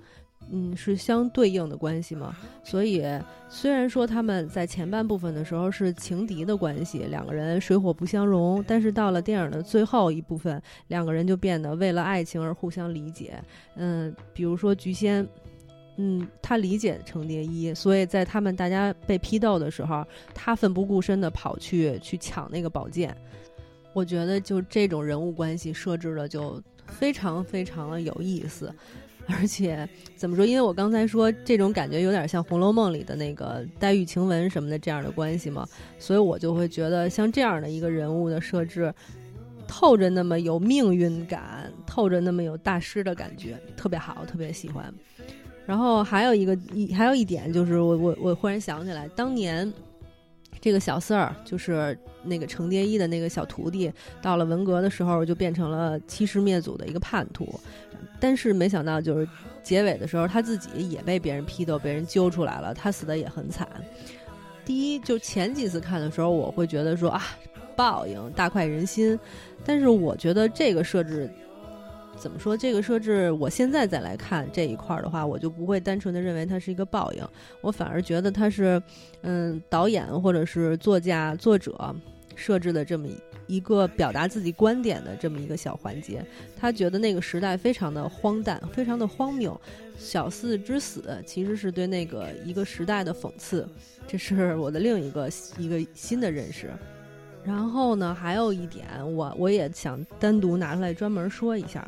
[0.51, 3.03] 嗯，是相对应的关系嘛，所以
[3.47, 13.41] 虽然说他们在前半部分的时候是情敌的关系，两个人水火不相容，但是到了电影的最后一部分，两个人就变得为了爱情而互相理解，
[13.75, 15.25] 嗯，比如说菊仙。
[15.97, 23.15] 嗯，他理解程蝶衣，所以在他们大家被批斗的时候，他奋不顾身的跑去去抢那个宝剑。
[23.93, 28.69] 我觉得就这种人物关系设置的就非常非常的有意思，
[29.25, 30.45] 而且怎么说？
[30.45, 35.65] 因为我刚才说这种感觉有点像《红楼梦》里的那个黛玉、晴雯什么的这样的关系嘛，
[35.97, 38.93] 所以我就会觉得像这样的一个人物的设置，
[39.65, 44.93] 透着那么有命运感，透着那么有大师的感觉，特别好，特别喜欢。
[45.65, 49.71] 然后还有一个一还有一点就是，我我我忽然想起来，当年
[50.61, 57.59] 这个小四儿就是那个程蝶衣的那个小徒弟，到了文革的时候就变成了欺师灭祖的一个叛徒，
[58.19, 59.27] 但是没想到就是
[59.63, 63.67] 结尾的时候他自己也被别人批斗，被人揪出来了，他死的也很惨。
[64.63, 67.23] 第一，就前几次看的时候，我会觉得说啊，
[67.75, 69.19] 报应大快人心，
[69.65, 71.27] 但是我觉得这个设置。
[72.25, 73.31] 怎么说这个设置？
[73.33, 77.23] 我现在再来看这一块儿的话，我就不会单纯的认为它是一个报应，
[77.61, 78.81] 我反而觉得它是，
[79.21, 81.95] 嗯，导演或者是作家作者
[82.35, 83.07] 设置的这么
[83.45, 86.25] 一个表达自己观点的这么一个小环节。
[86.59, 89.61] 他觉得那个时代非常的荒诞，非常的荒谬，
[89.99, 93.69] 小四之死其实是对那个一个时代的讽刺。
[94.07, 96.71] 这是我的另一个一个新的认识。
[97.45, 101.87] 然后呢，还有一点，我我也想单独拿出来专门说一下，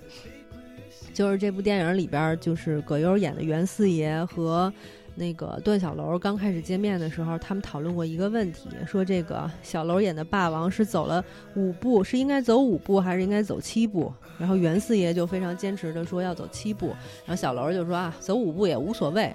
[1.13, 4.71] 就是这部电影里边，就是葛优演的袁四爷和
[5.15, 14.13] 那个段小楼刚开始见面的时候，他们讨论过一个问题，说这个小楼演的霸王是走了五步，是应该走五步还是应该走七步？
[14.37, 16.89] 然后袁四爷就非常坚持的说要走七步，
[17.25, 19.33] 然后小楼就说啊，走五步也无所谓。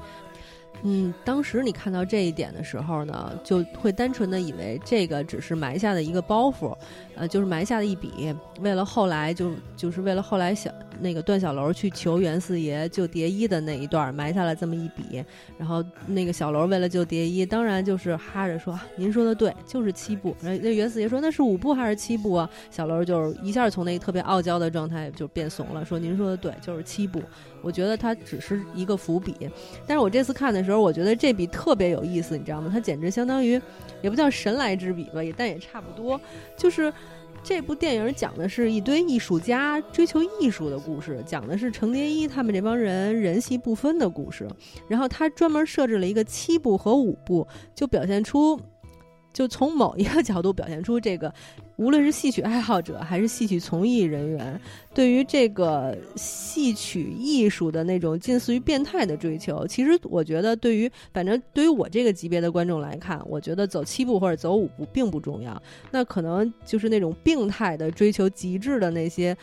[0.83, 6.77] 嗯，当时你看到这一点的时候呢，就会单纯的以为这个只是埋下的一个包袱，
[7.15, 10.71] 呃，就是埋下的一笔，为了后来就就是为了后来小
[11.01, 15.25] 那个段小楼去求袁四爷救蝶衣的那一段埋下了这么一笔，
[15.59, 20.35] 然后那个小楼为了救蝶衣，当然就是哈着说您说的对，就是七步。
[20.41, 22.49] 那袁四爷说那是五步还是七步啊？
[22.71, 27.23] 小楼就是一下从那个特别傲娇的状态就变怂了，说您说的对，就是七步。
[27.61, 29.37] 我觉得它只是一个伏笔，
[29.87, 32.69] 但是我这次看的时候，我觉得这笔特别有意思，你知道吗？
[32.73, 33.61] 它简直相当于，
[34.03, 36.21] 也不叫神来之笔吧，也但也差不多。
[36.57, 36.93] 就是
[37.45, 44.49] 这部电影讲的是一堆艺术家追求艺术的故事，讲的是程蝶衣他们这帮人人戏不分的故事。
[44.89, 48.59] 然后他专门设置了一个七部和五部，就表现出。
[49.33, 51.33] 就从某一个角度表现出这个，
[51.77, 54.61] 无论是戏曲爱好者还是戏曲从艺人员，
[54.95, 65.61] 对于这个戏曲艺术的那种近似于变态的追求，其实我觉得，对于反正对于我这个级别的观众来看，我觉得走七步或者走五步并不重要。
[65.91, 69.37] 那可能就是那种病态的追求极致的那些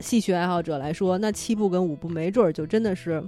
[0.00, 3.22] 戏曲爱好者来说，那七步跟五步没准儿就真的是。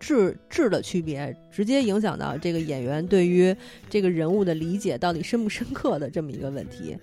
[0.00, 3.54] 质质的区别，直接影响到这个演员对于
[3.88, 6.98] 这个人物的理解到底深不深刻的这么一个问题。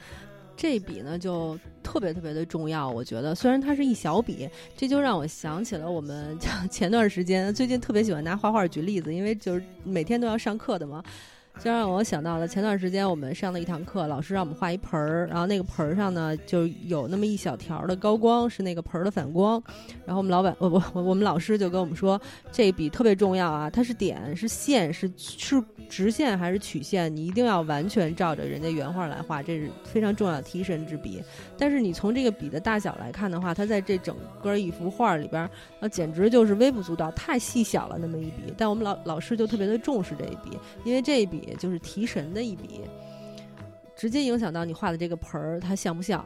[0.56, 6.36] 这笔呢就特别特别的重要，我觉得虽然它是一小笔，这就让我想起了我们
[6.72, 11.04] 前段时间最近特别喜欢拿画画举例子，因为就是每天都要上课的嘛。
[11.60, 19.62] 就让我想到了前段时间我们上的一堂课，老师让我们画一盆儿，然后那个盆儿上呢就有那么一小条的高光，是那个盆儿的反光。
[20.06, 22.20] 然后我们老板，我我我们老师就跟我们说，
[22.52, 31.22] 这笔特别重要啊，它是点是线是是直线还是曲线，你一定要完全照着人家原画来画，这是非常重要的提神之笔。
[31.58, 38.54] 但是你从这个笔的大小来看的话，它在这整个一幅画里边，啊，简直就是微不足道，太细小了那么一笔。
[38.56, 41.46] 但我们老老师就特别的重视这一笔，因为这一笔。
[41.48, 42.82] 也，就是提神的一笔，
[43.96, 46.24] 直接影响到你画的这个盆儿它像不像，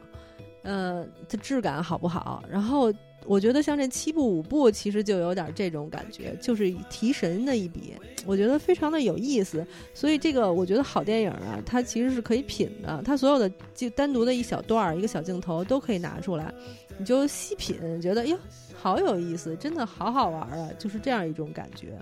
[0.62, 2.42] 呃，它质感好不好。
[2.50, 2.92] 然后
[3.24, 7.94] 我觉得像这七步五步，其实就有点这种感觉，就是提神的一笔，
[8.26, 9.64] 我觉得非常的有意思。
[9.94, 16.52] 所以这个我觉得好电影啊，它其实是可以品的，它所有的就单独的一小段儿、一个小镜头都可以拿出来，
[16.98, 18.36] 你就细品，觉得哟。
[18.74, 20.68] 好有意思，真的好好玩啊！
[20.76, 21.96] 就是这样一种感觉。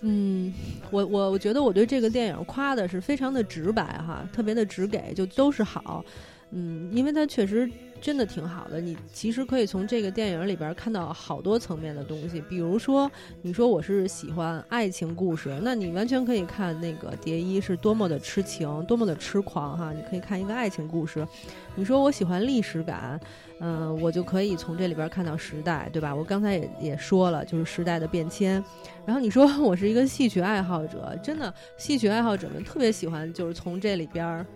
[0.00, 0.52] 嗯，
[0.90, 6.04] 我我我觉得我对这个电影夸的是非常的直白哈，特别的直给，就都是好。
[6.50, 7.70] 嗯，因为它确实。
[8.00, 12.40] 真的挺好的，你其实可以从这个电影里边看到好多层面的东西。
[12.48, 13.10] 比如说，
[13.42, 19.92] 你说我是喜欢爱情故事，那你完全可以看那个蝶衣是多么的痴情，多么的痴狂哈。
[19.92, 21.26] 你可以看一个爱情故事。
[21.74, 23.20] 你说我喜欢历史感，
[23.60, 26.14] 嗯，我就可以从这里边看到时代，对吧？
[26.14, 28.62] 我刚才也也说了，就是时代的变迁。
[29.04, 34.46] 然后你说我是一个戏曲爱好者，真的，戏曲爱好者们特别喜欢，就是从这里边儿。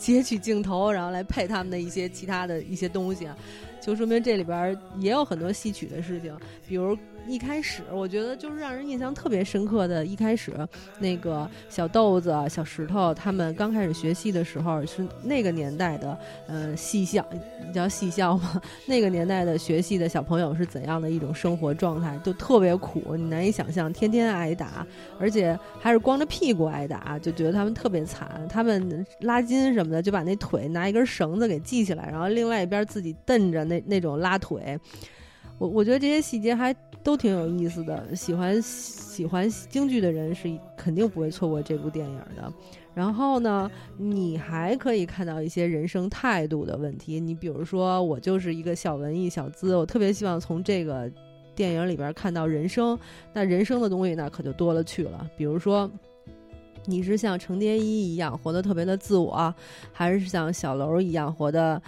[0.00, 3.28] 截取镜头，然后来配他们的一些其他的一些东西，
[3.80, 6.34] 就说明这里边也有很多戏曲的事情，
[6.66, 6.96] 比如。
[7.26, 10.52] 一开始我觉得就是让人印象特别深刻的，一开始
[10.98, 17.24] 那个小豆子、小石头他们刚开始学戏的时候，是那个年代的，呃，戏校
[17.66, 18.60] 你叫戏校吗？
[18.86, 22.18] 那个年代的学戏的小朋友是怎样的一种生活状态？
[22.24, 24.86] 就特别苦，你难以想象，天天挨打，
[25.18, 28.46] 而且还是光着屁股挨打，就觉得他们特别惨。
[28.48, 34.78] 他们拉筋什么的，就把那腿拿一根绳子给系起来，然后另外一边自己蹬着那那种拉腿。
[35.60, 36.74] 我我觉得这些细节还。
[37.02, 42.52] 都挺有意思的，喜欢喜欢京剧的人是肯定不会错过这部电影的。
[42.92, 47.18] 然后呢，你还可以看到一些人生态度的问题。
[47.18, 51.10] 你比如说，我就是一个小文艺小资，我特别希望从这个
[51.54, 52.98] 电影里边看到人生。
[53.32, 55.26] 那人生的东西那可就多了去了。
[55.38, 55.90] 比如说，
[56.84, 59.54] 你是像程蝶衣一样活得特别的自我，
[59.90, 61.80] 还是像小楼一样活得？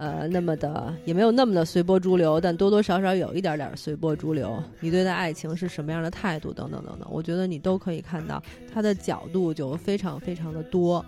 [0.00, 4.58] 呃，那么的也没有那么的随波逐流，但多多少少有一点点随波逐流。
[4.80, 6.54] 你对待爱情是什么样的态度？
[6.54, 11.04] 等等等等，我觉得你都可以看到，他的角度就非常非常的多。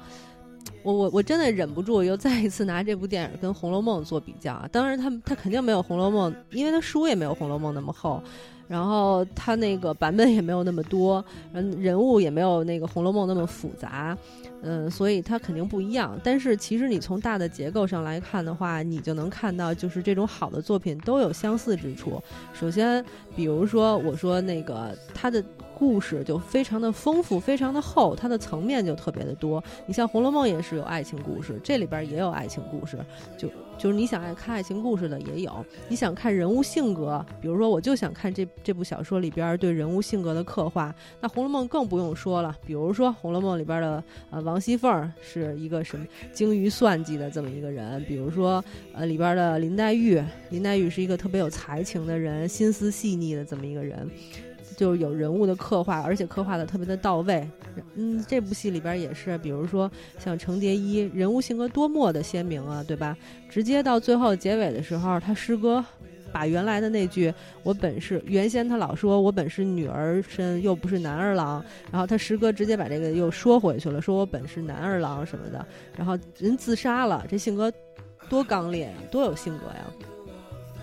[0.83, 4.69] 我我我真的忍不住又再一次拿这部电影跟《红楼梦》做比较啊。
[4.71, 8.23] 当然，他他肯定没有《红楼梦》，因为他书也没有《红楼梦》那么厚。
[8.69, 14.17] 然后它那个版本也没有那么多，人人物也没有那个《红楼梦》那么复杂，
[14.63, 16.19] 嗯，所以它肯定不一样。
[16.25, 22.23] 但是其实你从大的结构上来看的话，你就能看到，就是这种好的作品都有相似之处。
[22.53, 23.05] 首先，
[23.37, 25.43] 比如说我说那个它的。
[25.83, 29.61] 故事就非常的丰富，非常的厚，它的层面就特别的多。
[29.85, 32.97] 你像《红楼梦》也是有爱情故事，这里边也有爱情故事，
[33.37, 48.65] 就就是你想爱看爱情故事的也有，你想看人物性格，比如说我就想看这这部小说里边对人物性格的刻画，那《红楼梦》更不用说了，比如说《红楼梦》里边的呃王熙凤是一个什么精于算计的这么一个人，比如说
[48.95, 54.09] 呃里边的林黛玉，林黛玉是一个特别有才情的人，心思细腻的这么一个人。
[54.83, 57.49] 就是有人物的刻画，而且刻画的特别的到位。
[57.95, 63.17] 嗯，这部戏里边也是，比如说像程蝶衣，人物性格多么的鲜明啊，对吧？
[63.49, 65.85] 直接到最后结尾的时候，他师哥
[66.33, 75.65] 把原来的那句“我本是原先他老说我本是女儿身，又不是男儿郎”，然后他师哥直接把这个又说回去了，说我本是男儿郎什么的，
[75.97, 77.73] 然后人自杀了，这性格
[78.29, 79.85] 多刚烈呀，多有性格呀！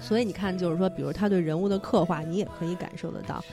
[0.02, 3.44] 所以你看，就是说，比如他对人物的刻画，你也可以感受得到。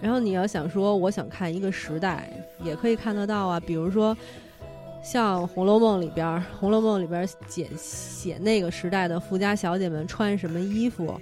[0.00, 2.30] 然后你要想说，我想看一个时代，
[2.62, 3.58] 也可以看得到啊。
[3.58, 4.16] 比如说，
[5.02, 6.26] 像《红楼梦》里边，
[6.58, 11.18] 《红楼梦》里边写写那个时代的富家小姐们穿什么衣服，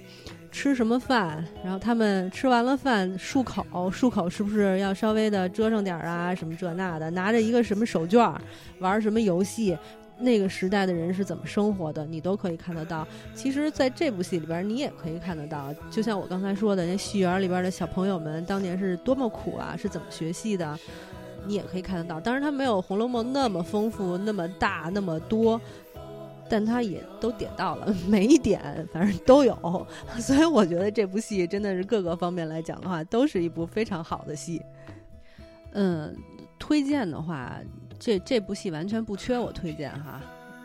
[0.51, 6.35] 吃什么饭，然后他们吃完了饭漱口，漱口是不是要稍微的折腾点啊？
[6.35, 8.35] 什么这那的，拿着一个什么手绢，
[8.79, 9.77] 玩什么游戏。
[10.17, 13.05] 那个时代的人是怎么生活的，你都可以看得到。
[13.33, 15.73] 其实，在这部戏里边，你也可以看得到。
[15.89, 20.77] 就像我刚才说的，那戏园里边的小朋友们当年是多么苦啊，是怎么学戏的，
[21.45, 22.19] 你也可以看得到。
[22.19, 25.59] 当然，它没有《红楼梦》那么丰富、那么大、那么多，
[26.47, 29.87] 但它也都点到了，每一点反正都有。
[30.19, 34.61] 所以，我觉得这部戏真的是各个方面来讲的话，都是一部非常好的戏。
[35.73, 36.15] 嗯，
[36.59, 37.59] 推荐的话。
[38.05, 40.19] 这这部戏完全不缺我推荐哈，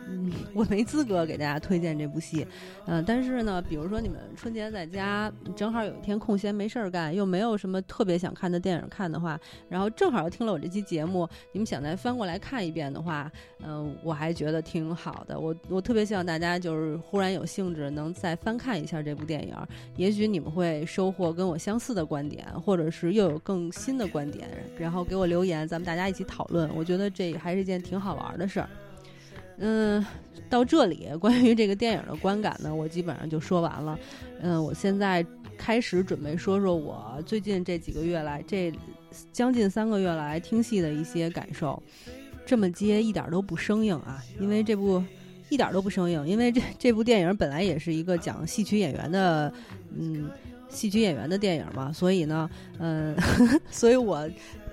[0.09, 2.45] 嗯，我没资格给大家推荐这部戏，
[2.87, 13.31] 嗯，但是呢，比如说你们春节在家正好有一天空闲没事儿干，又没有什么特别想看的电影看的话，然后正好又听了我这期节目，你们想再翻过来看一遍的话，
[13.63, 15.39] 嗯，我还觉得挺好的。
[15.39, 19.55] 我我特别希望大家就是忽然有兴致能再翻看一下这部电影，
[19.95, 26.69] 也许你们会收获跟我相似的观点，或者是又有更新的观点，然后给我留言，咱们大家一起讨论。
[26.75, 28.69] 我觉得这还是一件挺好玩的事儿。
[29.59, 30.05] 嗯，
[30.49, 33.99] 到这里关于这个电影的观感呢，我基本上就说完了。
[34.41, 35.25] 嗯，我现在
[35.57, 38.73] 开始准备说说我最近这几个月来，这
[39.31, 41.81] 将近三个月来听戏的一些感受。
[42.45, 45.03] 这么接一点都不生硬啊，因为这部
[45.49, 49.53] 一点都不生硬，因为这这部电影本来也是一个讲戏曲演员的，
[49.95, 50.31] 嗯，
[50.67, 52.49] 戏曲演员的电影嘛，所以呢，
[52.79, 53.15] 嗯，
[53.69, 54.27] 所以我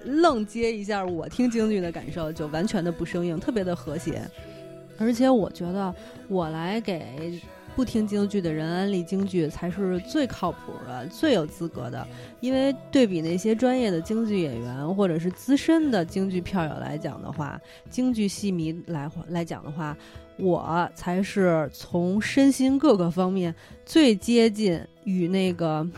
[0.05, 4.23] 愣接一下我听京剧的感受，就完全的不生硬，特别的和谐。
[4.99, 5.95] 而且我觉得，
[6.29, 7.41] 我来给
[7.75, 12.07] 不听京剧的人安利京剧才是最靠谱的、最有资格的。
[12.41, 19.97] 因为对比那些专业的京剧演员或者是资深的京剧票友来讲的话，京剧戏迷来来讲的话，
[20.39, 25.89] 我才是从身心各个方面最接近与那个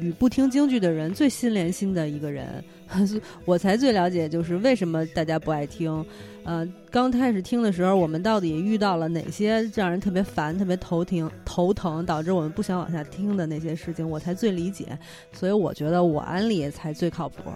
[0.00, 2.62] 与不听京剧的人最心连心的一个人。
[3.44, 6.04] 我才最了解，就是为什么大家不爱听。
[6.44, 14.96] 呃，刚开始听的时候，我们到底遇到了哪些让人特别烦、特别头疼、头疼，导致我们不想往下听的那些事情，我才最理解。
[15.32, 17.50] 所以我觉得我安利才最靠谱。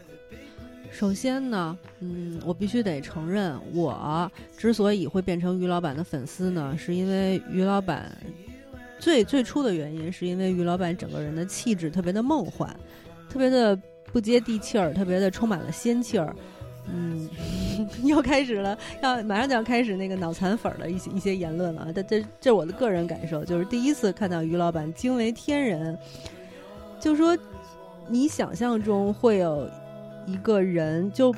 [0.91, 8.11] 首先呢，嗯，我必须得承认，我之所以会变成于老板的粉丝呢，是因为于老板
[9.01, 12.69] 最最初的原因，是因为于老板整个人的气质特别的梦幻，
[13.29, 13.77] 特别的
[14.13, 16.37] 不接地气儿，特别的充满了仙气儿。
[16.93, 17.29] 嗯，
[18.05, 21.93] 又开始了，要马上就要开始那个脑残粉的一些一些言论了。
[21.93, 25.97] 这这这我的个人感受，就是第一次看到于老板惊为天人，
[26.99, 27.37] 就说
[28.09, 29.69] 你想象中会有
[30.27, 31.35] 一个人，就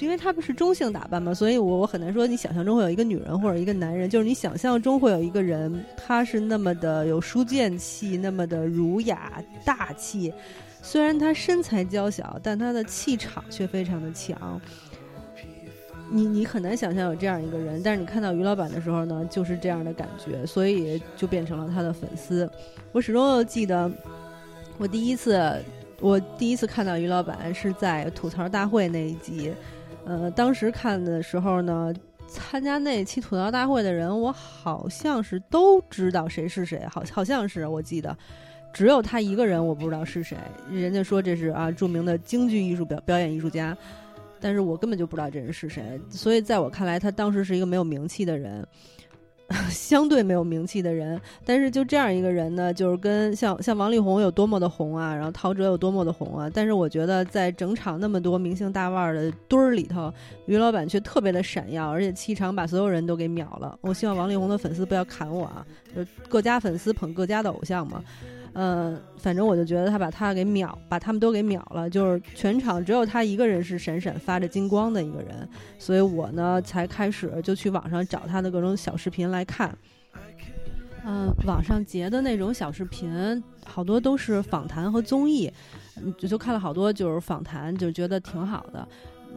[0.00, 10.32] 因为他不是中性打扮嘛，所以我我很难说你想象中会有一个女人或者一个男人，就是你想象中会有一个人，他是那么的有书卷气，那么的儒雅大气。
[10.82, 14.60] 虽然他身材娇小，但他的气场却非常的强。
[16.10, 22.48] 你你很难想象有这样一个人，但是你看到于老板的时候呢，就是这样的感觉，所以就变成了他的粉丝。
[22.92, 23.90] 我始终记得，
[24.76, 25.40] 我第一次
[26.00, 29.50] 我第一次看到于老板是在吐槽大会那一集。
[30.06, 31.92] 呃，当时看的时候呢，
[32.28, 38.16] 参加那期吐槽大会的人，我好像是都知道谁是谁，好好像是我记得。
[38.72, 40.36] 只有他一个人，我不知道是谁。
[40.68, 43.76] 人家说这是啊，著名的京剧艺术表表演艺术家，
[44.40, 45.98] 但是我根本就不知道这人是谁。
[46.10, 48.66] 所以在我看来，他当时是一个没有名气的人，
[49.70, 51.20] 相对没有名气的人。
[51.44, 56.50] 但是就这样一个人呢，就是跟像像王力宏有多么的红啊，然后陶喆有多么的红啊。
[56.52, 60.12] 但是我觉得在整场那么多明星大腕儿的堆儿里头，
[60.46, 63.78] 于老板却特别的闪耀，而且气场把所有人都给秒了。
[63.80, 68.02] 我希望王力宏的粉丝不要砍我啊，就各家粉丝捧各家的偶像嘛。
[68.54, 75.48] 嗯，反正我就觉得他把他给秒，把他们都给秒了，就是全场只有他一个人是闪闪发着金光的一个人，
[75.78, 79.76] 所以我呢才开始就去网上找他的各种小视频来看。
[81.06, 85.52] 嗯，网上截的那种小视频，好多都是访谈和综艺，
[86.16, 88.88] 就就看了好多就是访谈，就觉得挺好的。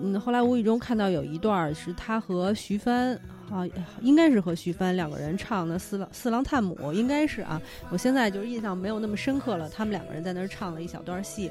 [0.01, 3.19] 嗯，后来无意中看到有一段是他和徐帆。
[3.49, 3.63] 啊，
[4.01, 7.61] 应该是和徐帆两个人唱的《四郎四郎探母》，应该是啊。
[7.89, 9.69] 我现在就是印象没有那么深刻了。
[9.69, 11.49] 他们两个人在那儿唱了一小段戏。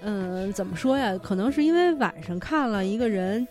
[0.00, 1.14] 嗯，怎么说呀？
[1.22, 3.46] 可能是因为晚上看了一个人，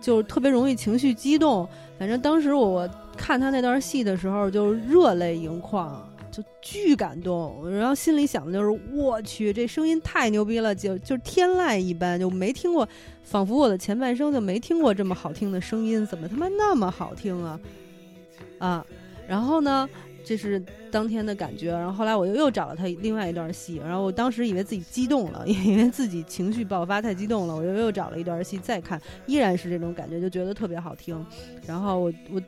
[0.00, 1.68] 就特别容易情绪激动。
[1.98, 6.08] 反正当时我看他那段戏的时候，就热泪盈眶。
[6.36, 12.86] 就巨感动，然后心里想的就是，我去，这声音太牛逼了，就就天籁一般，就没听过，
[13.22, 17.58] 仿佛我的前半生就没听过这么好听的声音，怎么他妈那么好听啊？
[18.58, 18.86] 啊，
[19.26, 19.88] 然后呢，
[20.22, 31.24] 这是当天的感觉，然后后来我又又找了他另外一段戏，然后我当时以为自己激动了， 因为自己情绪爆发太激动了，我又又找了一段戏再看，依然是这种感觉，就觉得特别好听。
[31.66, 32.42] 然后我我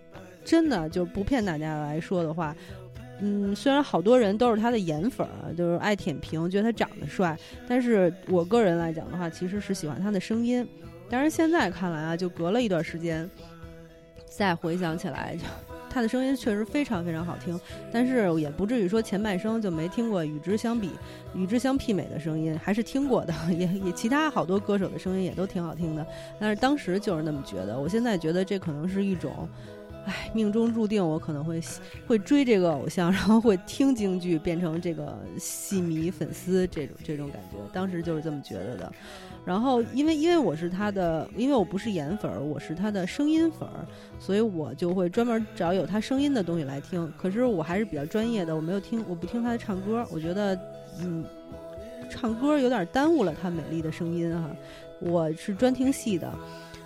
[0.44, 2.54] 真的就不骗大家来说的话。
[3.20, 10.66] 嗯，虽然好多人都是他的颜粉儿，就是爱舔屏，觉得他长得帅，但是我个人来讲的话，其实是喜欢他的声音。
[11.10, 13.28] 但是现在看来啊，就隔了一段时间，
[14.26, 15.42] 再回想起来，就
[15.90, 17.58] 他的声音确实非常非常好听。
[17.90, 20.90] 但是也不至于说前半生就没听过与之相比、
[21.34, 23.34] 与之相媲美的声音，还是听过的。
[23.50, 26.06] 也也其他好多歌手的声音也都挺好听的。
[26.38, 29.48] 但是当时就是那么觉得，我现在觉得这可能是一种。
[30.06, 31.60] 哎，命中注定我可能会
[32.06, 37.58] 会追这个偶像，然后会听京剧，变成这个戏迷粉丝这种这种感觉。
[37.72, 38.92] 当时就是这么觉得的。
[39.44, 43.86] 然后因为因为我是他的，因为我不是颜粉儿，我是他的声音粉儿，
[44.18, 47.10] 所以我就会专门找有他声音的东西来听。
[47.18, 50.58] 可是我还是比较专业的，我没有听，我不听他的唱歌，我觉得
[51.00, 51.24] 嗯，
[52.10, 54.50] 唱歌有点耽误了他美丽的声音哈。
[55.00, 56.30] 我是专听戏的，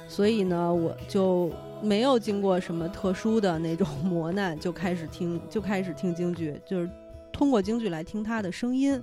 [0.08, 1.52] 所以呢，我就。
[1.82, 6.88] 没有经过什么特殊的那种磨难，就开始听，就开始听京剧，就是
[7.32, 9.02] 通过京剧来听他的声音。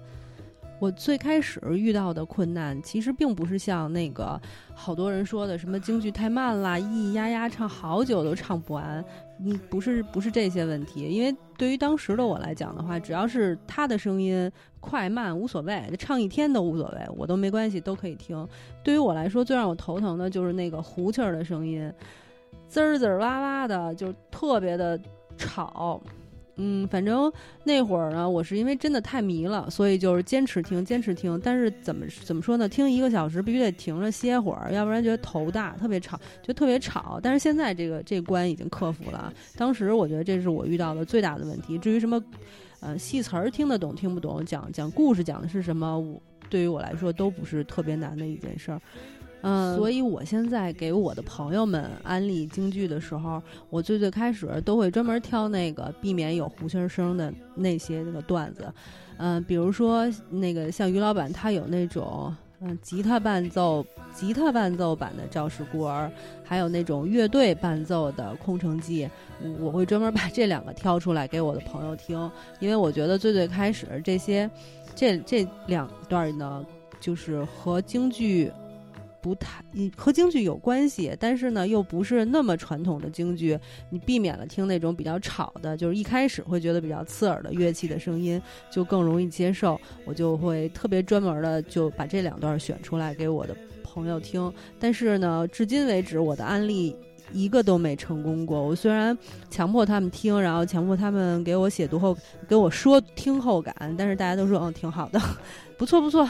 [0.80, 4.39] 我最开始遇到的困难，其实并不是像那个
[4.73, 9.03] 好多人说的什么京剧太慢啦，咿咿呀呀唱好久都唱不完。
[9.41, 11.01] 嗯，不是，不是这些问题。
[11.01, 14.49] 因为对于当时的我来讲的话，只要是他的声音
[14.80, 18.47] 快慢无所谓，唱一天都无所谓，我都没关系，都可以听。
[18.82, 21.91] 对于我来说，最让我头疼的就是那个胡气儿的声音。
[22.70, 24.97] 滋儿滋儿哇哇的，就特别的
[25.38, 25.99] 吵，
[26.57, 27.32] 嗯，反正
[27.63, 31.39] 那会儿呢，我是因为真的太迷了，所以就是坚持听，坚持听。
[31.43, 32.70] 但是怎么怎么说呢？
[32.70, 37.20] 听一个小时必须得停着歇会儿，要不然觉得头大，特别吵，就特别吵。
[37.24, 39.34] 但是现在这个这关已经克服了。
[39.57, 41.78] 当时我觉得这是我遇到的最大的问题。
[41.80, 42.22] 至于什么，
[42.82, 48.82] 呃，戏词儿听得懂听不懂，讲讲故事讲的是什么，我对于我来说都不是特别难的一件事儿。
[49.41, 58.69] 嗯，所以我现在给我的朋友们安利京剧的时候，我最最开始都会专门挑那个避免有胡琴声的那些那个段子，
[59.17, 66.11] 嗯，比如说那个像于老板他有那种嗯吉他伴奏吉他伴奏版的赵氏孤儿，
[66.43, 69.09] 还有那种乐队伴奏的空城计，
[69.61, 72.29] 我会专门把这两个挑出来给我的朋友听，
[72.59, 74.49] 因为我觉得最最开始这些
[74.93, 76.65] 这这两段呢，
[76.99, 78.51] 就是和京剧。
[79.22, 79.63] 不太，
[79.95, 83.57] 和京剧有关系，但是呢，又不是那么传统的京剧。
[83.89, 88.41] 你避免了听那种比较吵的，就是一开始会觉得比较刺耳的乐器的声音，
[88.72, 89.80] 就更容易接受。
[90.05, 94.51] 我就会特别专门的就把这两段选出来给我的朋友听。
[94.80, 96.95] 但是呢，至今为止我的案例
[97.34, 98.61] 一个都没成功过。
[98.61, 99.15] 我虽然
[99.49, 102.17] 强迫他们听，然后强迫他们给我写读后
[102.47, 105.20] 给我说听后感，但是大家都说嗯挺好的，
[105.78, 106.28] 不 错不错。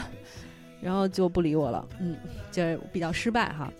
[0.80, 2.16] 然后就不理我了，嗯，
[2.50, 2.62] 就
[2.92, 3.70] 比较失败哈。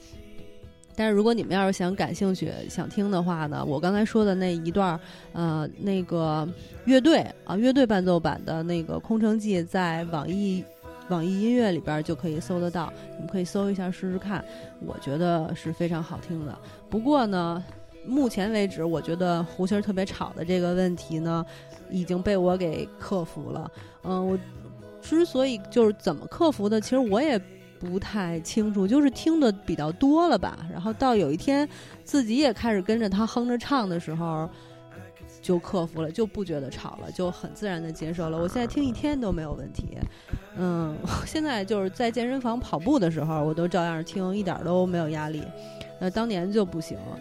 [0.97, 5.01] 但是如果你们要是想感兴趣、想听的话呢，我刚才说的那一段儿，
[5.33, 6.47] 呃，那个
[6.85, 10.63] 乐队啊，乐队伴奏版的那个《空城计》在网易
[11.09, 14.45] 网易音乐里边就可以搜得到，你们可以搜一下试试看。
[14.85, 16.59] 我觉得是非常好听的。
[16.91, 17.65] 不过呢，
[18.05, 21.47] 目前为止，我觉得胡琴特别吵的这个问题呢，
[21.89, 23.71] 已经被我给克服了。
[24.03, 24.39] 嗯，我。
[25.01, 27.41] 之所以就是怎么克服的，其实我也
[27.79, 30.59] 不太清楚，就是听的比较多了吧。
[30.71, 31.69] 然后到有一天
[32.05, 34.49] 自己也开始跟着他哼着唱的时候，
[35.41, 38.39] 就克服了，就不觉得吵了，就很自然的接受了。
[38.39, 39.97] 我现在听一天都没有问题。
[40.57, 40.95] 嗯，
[41.25, 45.43] 现在就是在健身房跑步的时候，我都照样听，一点都没有压力。
[45.99, 47.19] 那当年就不行了。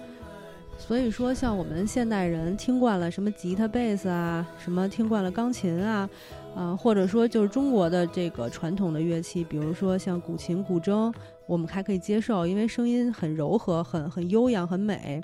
[0.78, 6.10] 所以说，像我们现代人听惯了什么吉他、贝斯啊，什么听惯了钢琴啊。
[6.56, 11.14] 啊，或者说就是中国的这个传统的乐器，比如说像古琴、古筝，
[11.48, 15.22] 我们还可以接受，因为声音很柔和、很很悠扬、很美，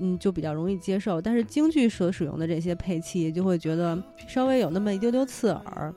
[0.00, 1.20] 嗯，就比较容易接受。
[1.20, 3.96] 但是京剧所使用的这些配器，就会觉得
[4.26, 5.94] 稍微有那么一丢丢刺耳。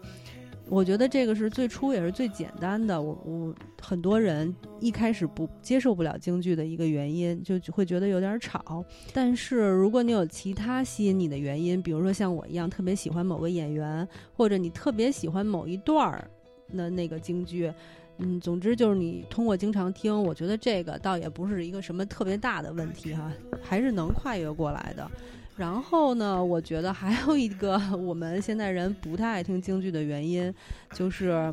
[0.70, 3.02] 我觉得这个是最初也是最简单的。
[3.02, 8.84] 我我很多人一开始不接受不了京剧的一个原因，就会觉得有点吵。
[9.14, 16.30] 但是如果你有其他吸引你的原因，比如说像我一样特别喜欢某个演员，或者你特别喜欢某一段儿
[16.76, 17.72] 的那个京剧，
[18.18, 25.10] 嗯，总之就是你通过经常听，我觉得这个倒也不是一个什么特别大的问题哈，还是能跨越过来的。
[25.58, 30.54] 然后呢，我觉得还有一个我们现在人不太爱听京剧的原因，
[30.94, 31.52] 就是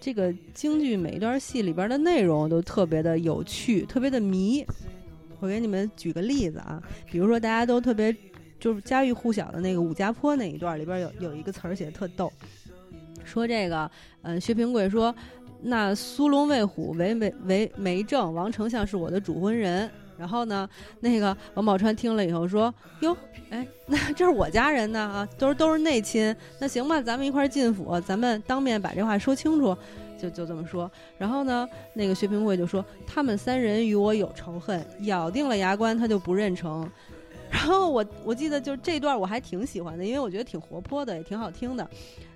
[0.00, 4.64] 这个京剧每一段戏里边的内容都特别的有趣，特别的迷。
[5.40, 6.80] 我给你们举个例子啊，
[7.10, 8.14] 比如说大家都特别
[8.60, 12.32] 就是家喻户晓的那个武家坡那一段里边有有一个词儿写的特逗，
[13.24, 13.90] 说这个
[14.22, 15.14] 嗯薛平贵说
[15.60, 19.90] 那苏龙魏虎为为为媒正，王丞相是我的主婚人。
[20.16, 20.68] 然后呢，
[21.00, 23.16] 那个王宝钏听了以后说：“哟，
[23.50, 26.34] 哎，那这是我家人呢啊，都是都是内亲。
[26.60, 29.76] 那行吧，咱们一块儿进府，咱们当面把这话说清楚，
[30.18, 30.90] 就就这么说。
[31.18, 36.88] 然后呢，那个薛平贵就说：他们三人与我有仇恨，咬定了牙关，他就不认成。
[37.50, 41.88] 然后我我记得就这段我还挺喜欢的，因为我觉得挺活泼的，也挺好听的。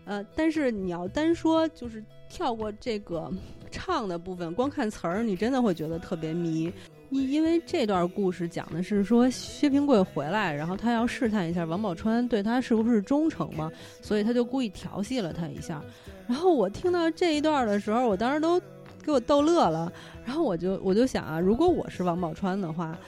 [0.05, 3.31] 呃，但是你要单说就是跳过这个
[3.71, 6.73] 唱的部分，光看词儿，你真的会觉得特别迷。”
[7.11, 13.71] 因因为这段故事讲的是说薛平贵回来，然后他要试探一下王宝钏对他是不是忠诚嘛，
[14.03, 15.83] 所以他就故意调戏了他一下。
[16.27, 18.61] 然后我听到这一段的时候，我当时都
[19.03, 19.91] 给我逗乐了。
[20.25, 22.99] 然后我就我就想啊，如果我是王宝钏的话，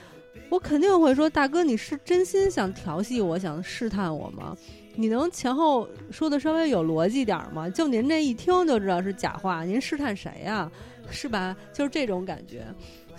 [0.49, 4.57] 我肯定会说：“大哥，你是真心想调戏我，想试探我吗？
[4.97, 7.69] 你能前后说的稍微有逻辑点吗？
[7.69, 10.71] 就您这一听就知道是假话，您试探谁呀？
[11.11, 11.55] 是吧？
[11.73, 12.65] 就是这种感觉。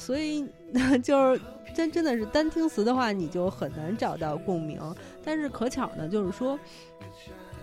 [0.02, 0.44] 所以
[1.04, 1.42] 就是
[1.76, 4.80] 真真的是单听词的话，你就很难找到共鸣。
[5.24, 6.58] 但是可巧呢，就是说。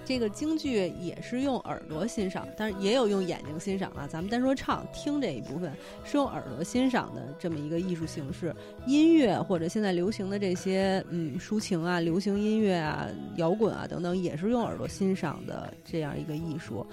[0.05, 4.09] 这个京剧也是用耳朵欣赏，但是也有用眼睛欣赏啊。
[4.11, 5.71] 咱们单说唱听这一部分
[6.03, 8.57] 是用耳朵欣赏的这么一个艺术形式。
[8.87, 16.87] 音乐或者现在流行的这些嗯抒情啊、流行音乐啊、摇滚啊等等，也是用耳朵欣赏的这样一个艺术。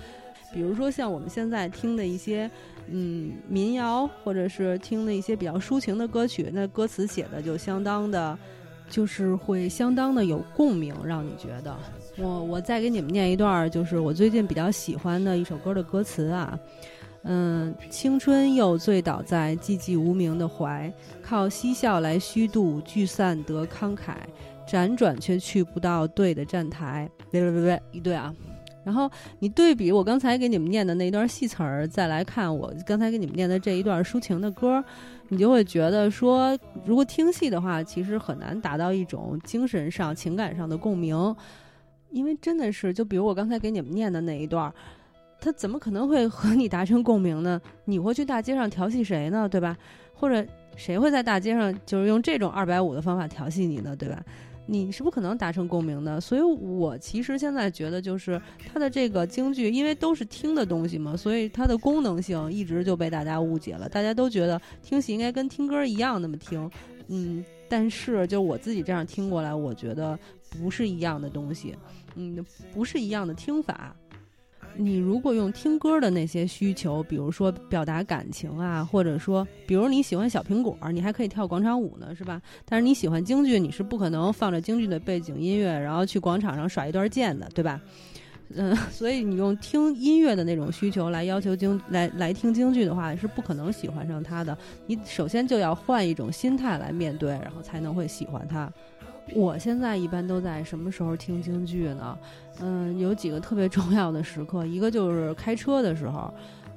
[0.56, 2.50] 比如说像我们现在听的一些
[2.88, 8.40] 嗯民谣，或者是听的一些比较抒情的歌曲，那歌词写的就相当的，
[8.90, 11.76] 就是会相当的有共鸣，让你觉得。
[12.18, 16.58] 我我再给你们念一段，就是我最近比较喜欢的一首歌的歌词啊，
[17.24, 20.90] 嗯，青春又醉倒在寂寂无名的怀，
[21.22, 24.16] 靠嬉笑来虚度，聚散得慷慨，
[24.66, 27.10] 辗转却去不到对的站台。
[27.30, 28.34] 别别别别，一对啊！
[28.86, 34.82] 然后你对比我刚才给你们念的那一段戏词儿，再来看我刚才给你们念的这一段抒情的歌，
[35.28, 41.36] 你就会觉得说，如果听戏的话，其实很难达到一种精神上、情感上的共鸣。
[42.12, 44.72] 因为真的是，就比如我刚才给你们念的那一段，
[45.42, 47.60] 他怎么可能会和你达成共鸣呢？
[47.84, 49.50] 你会去大街上调戏谁呢？
[49.50, 49.76] 对吧？
[50.14, 50.46] 或者
[50.78, 53.94] 谁会在大街上就是用这种二百五的方法调戏你呢？
[53.96, 54.24] 对吧？
[54.66, 56.20] 你是不可能达成共鸣的。
[56.20, 58.42] 所以我其实现在觉得，就是
[58.72, 63.88] 它的这个京剧，因为都是听的东西嘛，所以它的功能性一直就被大家误解了。
[63.90, 66.70] 大家都觉得听戏应该跟听歌一样那么听，
[67.08, 70.18] 嗯，但是就我自己这样听过来，我觉得
[70.50, 71.76] 不是一样的东西。
[72.16, 73.96] 嗯，不是一样的听法。
[74.78, 82.42] 你如果用听歌的那些需求，比如说表达感情啊，或者说，比如你喜欢小苹果，你还可以跳广场舞呢，是吧？
[82.66, 87.80] 但是你喜欢京剧，你是不可能放着京剧的背景音乐，然后去广场上耍一段剑的，对吧？
[88.54, 94.56] 嗯， 所以你用听音乐的那种需求来要求京来来听京剧的话，是不可能喜欢上它的。
[94.86, 98.72] 你首先就要换一种心态来面对，然后才能会喜欢它。
[99.34, 102.18] 我现在一般都在什么时候听京剧呢？
[102.62, 106.32] 嗯，有几个特别重要的时刻，一个就是开车的时候，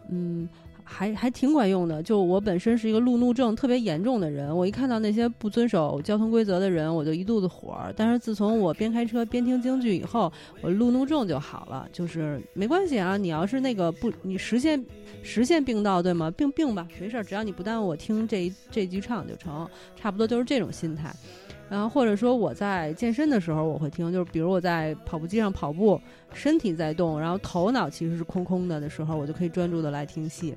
[0.08, 0.48] 嗯，
[0.82, 2.02] 还还挺管用的。
[2.02, 7.76] 就我本身是一个路怒症特别严重的人，我一看到那些不遵守交通规则的人，我就一肚子火。
[7.94, 10.32] 但是自从我边开车边听京剧以后，
[10.62, 11.86] 我路怒症就好了。
[11.92, 14.82] 就是没关系啊，你要是那个不，你实现
[15.22, 16.30] 实现并道，对吗？
[16.30, 21.14] 并并吧，没事儿，只要你不耽误我听这这句唱就成，差不多就是这种心态。
[21.68, 26.00] 然后或者说我在健身的时候，我会听，就是比如我在跑步机上跑步，
[26.32, 30.54] 身体在动，然后头脑其实是空空的的时候，我就可以专注的来听戏。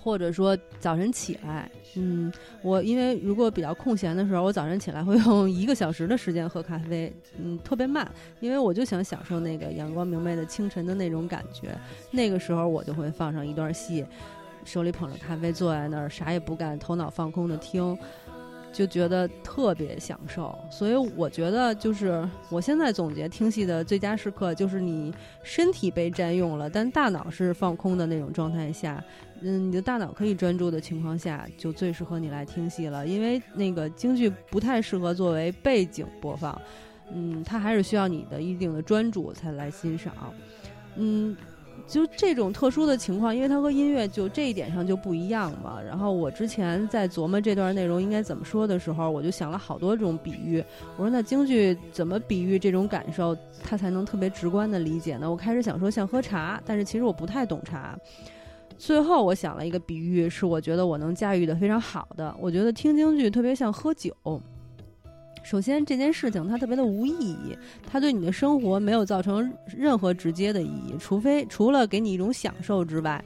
[0.00, 2.32] 或者说早晨起来，嗯，
[2.62, 11.76] 我因为如果比较空闲的时候，我早晨起来会用一个小时的时间喝咖啡，嗯，特别慢，因为我就想享受那个阳光明媚的清晨的那种感觉。
[12.10, 14.06] 那个时候我就会放上一段戏，
[14.64, 17.98] 手里捧着咖啡，坐在那儿啥也不干，头脑放空的听。
[18.72, 25.12] 就觉得特别享受，所以我觉得就是我现在总结听戏的最佳时刻，就是你
[25.42, 29.02] 身体被占用了，但大脑是放空的那种状态下，
[29.40, 33.06] 嗯，你的大脑可以专注的情况下，就最适合你来听戏了。
[33.06, 36.60] 因为那个京剧不太适合作为背景播放，
[37.12, 40.12] 嗯，它还是需要你的一定的专注才来欣赏，
[40.96, 41.36] 嗯。
[41.88, 45.80] 就这种特殊的情况，因为它和音乐就这一点上就不一样嘛。
[45.80, 50.62] 然后我之前在琢磨这段内容应该怎么说的时候，我就想了好多种比喻。
[50.98, 53.34] 我说那京剧怎么比喻这种感受，
[53.64, 55.30] 它才能特别直观的理解呢？
[55.30, 57.98] 我开始想说像喝茶，但是其实我不太懂茶。
[58.76, 62.32] 最后我想了一个比喻，是我觉得我能驾驭的非常好的。
[62.38, 64.14] 我觉得听京剧特别像喝酒。
[65.48, 73.24] 首先，这件事情它特别的无意义，它对你的生活没有造成任何直接的意义，除非除了给你一种享受之外，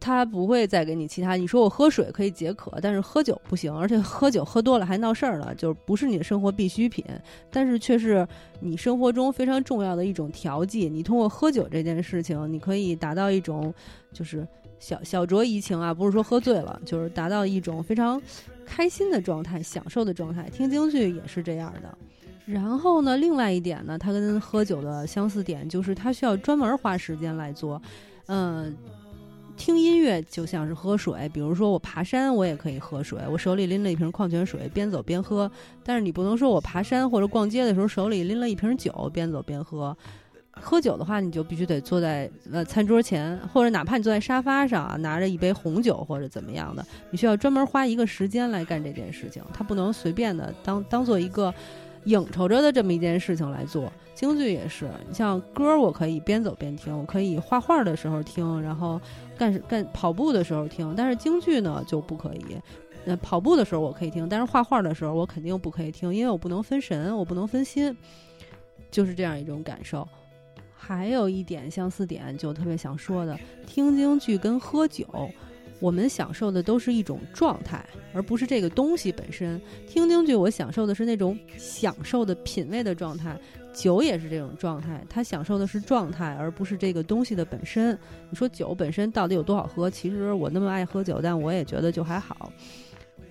[0.00, 1.34] 它不会再给你其他。
[1.36, 7.04] 你说我喝水可以解渴，但是喝酒不行，而且喝酒喝多了还闹事儿了，就是不是你的生活必需品，
[7.50, 8.26] 但是却是
[8.58, 10.88] 你生活中非常重要的一种调剂。
[10.88, 13.74] 你通过喝酒这件事情，你可以达到一种
[14.10, 14.48] 就是
[14.82, 18.20] 小小酌怡情啊，不是说喝醉了，就是达到一种非常。
[18.64, 21.98] 开心的状态，享受的状态，听京剧也是这样的。
[22.46, 27.80] 然后呢，另外一点呢，它跟喝酒的相似点就是它需要专门花时间来做。
[28.26, 28.74] 嗯，
[29.56, 35.50] 听音乐就像是喝水，比如说我爬山，我也可以喝水，我手里拎了一瓶矿泉水，边走边喝。
[35.84, 39.94] 但是你不能说我爬山或者逛街的时候手里拎了一瓶酒，边走边喝。
[40.52, 51.52] 喝酒的话，你就必须得坐在呃餐桌前，或者哪怕你坐在沙发上啊，拿着一杯红酒或者怎么样的，你需要专门花一个时间来干这件事情，它不能随便的当当做一个。
[52.04, 54.90] 应酬着的这么一件事情来做，京剧也是。
[55.06, 59.00] 你像歌，我可以边走边听，我可以画画的时候听，然后
[59.38, 60.92] 干干跑步的时候听。
[60.96, 62.56] 但是京剧呢就不可以。
[63.04, 67.96] 那跑步的时候我可以听，但是画画的时候我肯定不可以听，因为我不能分神，我不能分心，
[68.90, 70.08] 就是这样一种感受。
[70.84, 75.06] 还有一点相似点，就特别想说的，听京剧跟喝酒。
[75.78, 79.60] 我们享受的都是一种状态，而不是这个东西本身。
[79.86, 83.38] 听京剧，我享受的是那种享受的品味的状态。
[83.72, 87.96] 酒也是这种状态，它享受的是状态，而不是这个东西的本身。
[88.28, 89.88] 你说酒本身到底有多好喝？
[89.88, 92.52] 其实我那么爱喝酒，但我也觉得就还好。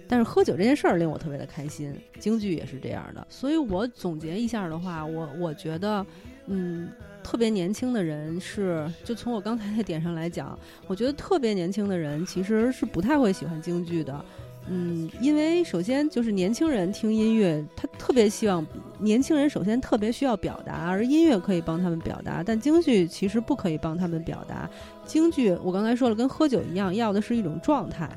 [0.07, 3.25] 但是喝酒这件事儿令我特别的开心，京剧也是这样的。
[3.29, 6.05] 所以我总结一下的话，我我觉得，
[6.47, 6.89] 嗯。
[7.23, 10.57] 特别年轻的人是，就从我刚才那点上来讲，
[10.87, 14.25] 我觉得特别年轻的人其实是不太会喜欢京剧的，
[14.67, 18.65] 嗯，因为首先就是年轻人听音乐，他特别希望
[18.99, 24.69] 年轻人首先特别需要表达，而音乐可以帮他们表达，但京剧其实不可以帮他们表达。
[25.05, 28.09] 京剧我刚才说了，跟喝酒一样，要的是一种状态。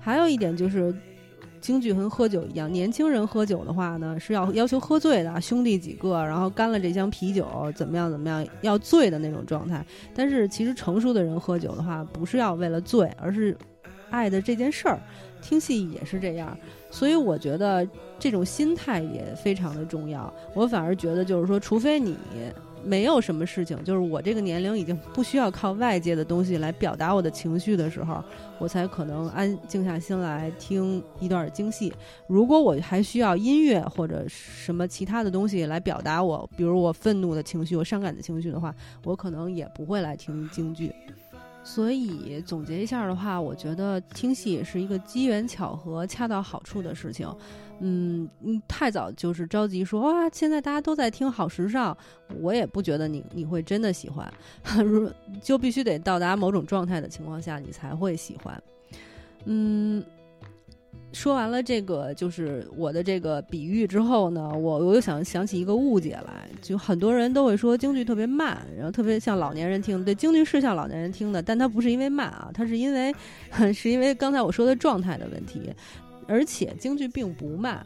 [0.00, 0.94] 还有一点就是。
[1.60, 9.84] 京剧和喝酒一样，年轻人喝酒的话呢，是要要求喝醉的，兄弟几个，然后干了这箱啤酒，怎么样怎么样，要醉的那种状态。
[10.14, 13.56] 但是其实成熟的人喝酒的话，不是要为了醉，而是
[14.10, 14.98] 爱的这件事儿。
[15.40, 16.56] 听戏也是这样，
[16.90, 17.86] 所以我觉得
[18.18, 20.32] 这种心态也非常的重要。
[20.54, 22.16] 我反而觉得就是说，除非你。
[22.84, 28.22] 没有什么事情，就是我这个年龄已经不需要靠外界的东西来表达我的情绪的时候，
[28.58, 31.92] 我才可能安静下心来听一段京戏。
[32.26, 38.74] 如果我还需要音乐或者什么其他的东西来表达我，比如我愤怒的情绪、我伤感的情绪的话，
[39.04, 40.92] 我可能也不会来听京剧。
[41.64, 47.28] 所以总结一下的话，我觉得听戏是一个机缘巧合、恰到好处的事情。
[47.80, 51.96] 嗯，你太早就是着急说哇，现在大家都在听，好时尚，
[52.40, 54.28] 我也不觉得你你会真的喜欢，
[54.84, 55.08] 如
[55.40, 58.60] 就必须得到达某种状态的情况下，你才会喜欢。
[59.44, 60.02] 嗯，
[61.12, 70.04] 说完了这个就是我的这个比喻之后呢，我我又想想起一个误解来，就很多人都会说京剧特别慢，然后特别像老年人听。
[70.04, 73.14] 对，京剧是像老年人听的，但它不是因为慢啊，它是因为
[73.72, 75.72] 是因为刚才我说的状态的问题。
[76.28, 77.84] 而且京剧并不慢，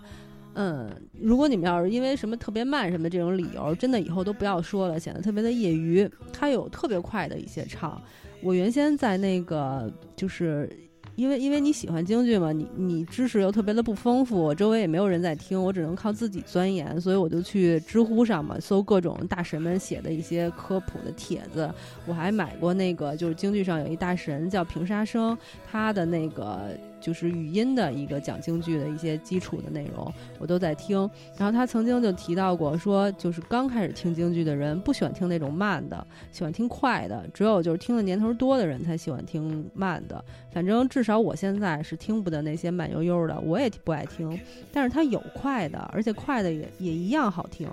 [0.55, 6.07] 嗯，如果你们要是因为什么特别慢什么这种理由，真的以后都不要说了，显得特别的业余。
[6.33, 7.99] 它有特别快的一些唱，
[8.43, 10.69] 我原先在那个就是。
[11.15, 21.71] 因为因为你喜欢京剧嘛，你你知识又特别的不丰富，我周围也没有人在听，我只能靠自己钻研，所以我就去知乎上嘛搜各种大神们写的一些科普的帖子。
[22.07, 25.37] 我还买过那个，就是京剧上有一大神叫平沙生，
[25.71, 26.71] 他的那个
[27.03, 30.99] 就是语音的一个讲京剧的一些基础的内容，我都在听。
[31.37, 40.25] 然后他曾经就提到过，说就是刚开始听京剧的人不喜欢听那种慢的，喜欢听快的，只有就是听的年头多的人才喜欢听慢的。
[40.53, 44.39] 反正至少我现在是听不得那些慢悠悠的，我也不爱听。
[44.73, 47.69] 但是他有快的，而且快的也也一样好听。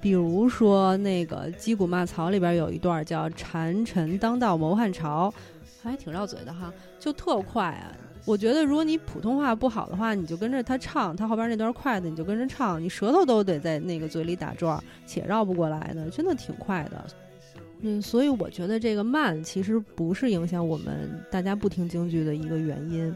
[0.00, 5.32] 比如说那个《击鼓骂曹》里边有一段叫“谗臣当道谋汉朝”，
[5.80, 7.94] 还挺绕嘴的哈，就特快啊。
[8.24, 17.04] 我觉得如果你普通话不好的话，你就跟着他唱，他后边那段快的你就跟着唱，你舌头都得在那个嘴里打转，且绕不过来的，真的挺快的。
[17.80, 23.12] 嗯，所以我觉得这个慢其实不是影响我们大家不听京剧的一个原因。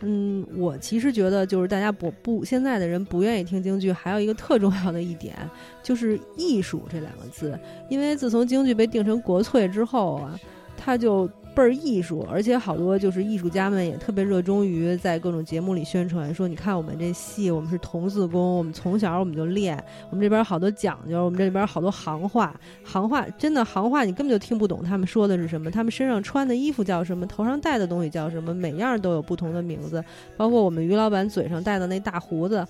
[0.00, 5.36] 嗯，我其实觉得就是大家不不现在的人不愿意听京剧，还有一个特重要的一点
[5.82, 7.58] 就是艺术这两个字，
[7.90, 10.40] 因为自从京剧被定成国粹之后啊，
[10.78, 11.28] 它就。
[11.56, 22.54] 倍儿艺术，而且好多就是艺术家们也特别热衷于在各种节目里宣传，说你看我们这戏，我们是童子功，我们从小我们就练，我们这边好多讲究，我们这里边好多行话，
[22.84, 30.04] 行话真的行话你根本就听不懂他们说的是什么，他们身上穿的衣服叫什么，头上戴的东西叫什么，每样都有不同的名字，
[30.36, 32.66] 包括我们于老板嘴上戴的那大胡子，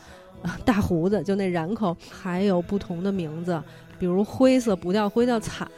[0.65, 3.61] 大胡子就那髯口还有不同的名字，
[3.99, 5.69] 比如灰色不叫灰叫惨。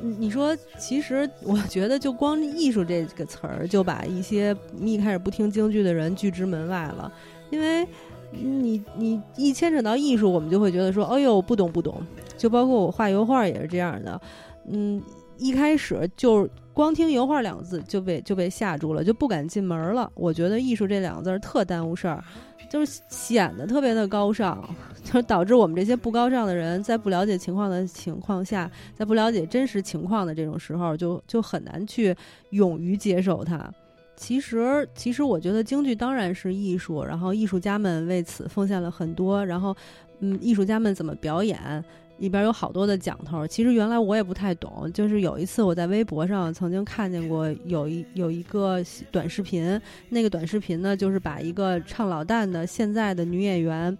[0.00, 7.12] 你说，其实我觉得，就光“艺术”这个词儿，就把一些一开始不听京剧的人拒之门外了。
[7.50, 7.86] 因为，
[8.30, 12.00] 你你一牵扯到艺术，我们就会觉得说：“哎呦，不懂不懂。”
[12.36, 14.20] 就包括我画油画也是这样的。
[14.68, 15.02] 嗯，
[15.38, 16.48] 一开始就
[16.78, 20.08] 光听油画两个字就被就被吓住了，就不敢进门了。
[20.14, 22.22] 我觉得艺术这两个字特耽误事儿，
[22.70, 24.62] 就是显得特别的高尚，
[25.02, 32.14] 就导致我们这些不高尚的人在不了解情况的情况下，在不了解真实情况的这种时候，就就很难去
[32.50, 33.68] 勇于接受它。
[34.14, 39.76] 其实，其实我觉得京剧当然是艺术，然后艺术家们为此奉献了很多，然后，
[40.20, 41.84] 嗯，艺术家们怎么表演，
[42.18, 43.46] 里边有好多的讲头。
[43.46, 53.96] 其实原来我也不太懂，就是有一次我在微博上曾经看见过有一有一个短视频，那个短视频呢，就是把一个唱老旦的现在的女演员。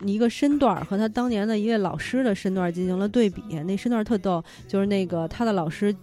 [0.00, 5.94] 一个身段和他当年的一位老师的身段进行了对比，那身段特逗，就是那个他的老师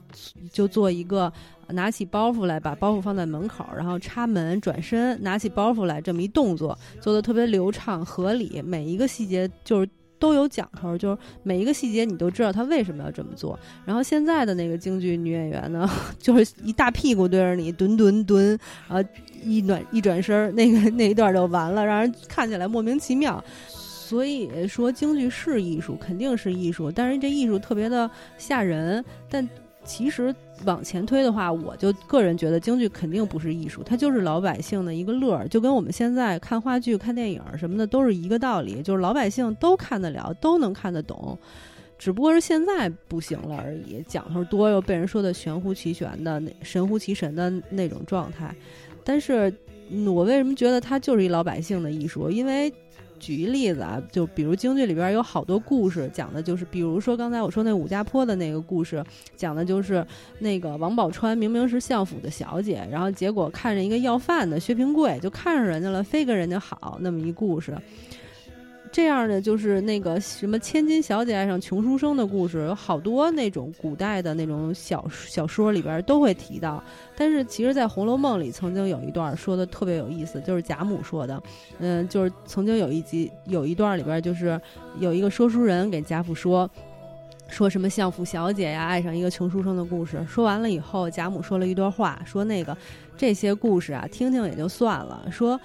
[0.49, 1.31] 就做一个
[1.67, 9.87] 拿起包袱来，把包袱放在门口，然后插门转身拿起包袱来这么一动作，做的特别流畅合理，每一个细节就是
[10.21, 13.59] 都有讲头，就是每一个细节你都知道他为什么要这么做。
[13.83, 18.57] 然后现在的那个京剧女演员呢， 就是一大屁股对着你蹲蹲蹲，
[18.87, 19.09] 然后
[19.43, 23.43] 一转一转身，那个那一段就完了，让人看起来莫名其妙。
[23.67, 28.07] 所以说京剧是艺术，肯定是艺术，但是这艺术特别的
[28.37, 29.03] 吓人。
[29.27, 29.49] 但
[29.83, 30.35] 其实
[30.65, 41.37] 往前推的话，我就个人觉得京剧肯定不是艺术，它就是老百姓的一个乐儿，就跟我们现在看话剧、看电影什么的都是一个道理，就是老百姓都看得了，都能看得懂，
[41.97, 48.55] 只不过是现在不行了而已，讲头多又被人说的玄乎其玄的、那神乎其神的那种状态。
[49.03, 49.53] 但是
[50.05, 52.29] 我为什么觉得它就是一老百姓的艺术？
[52.29, 52.71] 因为
[53.21, 59.01] 举一例子啊，就比如京剧里边有好多故事，讲的就是，比如说刚才我说那武家坡的那个故事，
[59.37, 60.05] 讲的就是
[60.39, 67.77] 那个王宝钏明明是相府的小姐，然后结果看着一个要饭的薛平贵，就看上人家了，非跟人家好，那么一故事。
[68.91, 76.83] 这样的就是那个什么千金小姐爱上穷书生的故事，有好多那种古代的那种小小说里边都会提到。
[77.15, 81.41] 但是其实，在《红楼梦》里曾经有一段说的特别有意思，就是贾母说的，
[81.79, 84.59] 嗯，就是曾经有一集有一段里边，就是
[84.99, 86.69] 有一个说书人给贾府说，
[87.47, 90.21] 说什么相府小姐呀爱上一个穷书生的故事。
[90.27, 92.75] 说完了以后，贾母说了一段话，说那个
[93.15, 95.57] 这些故事啊，听听也就算了，说。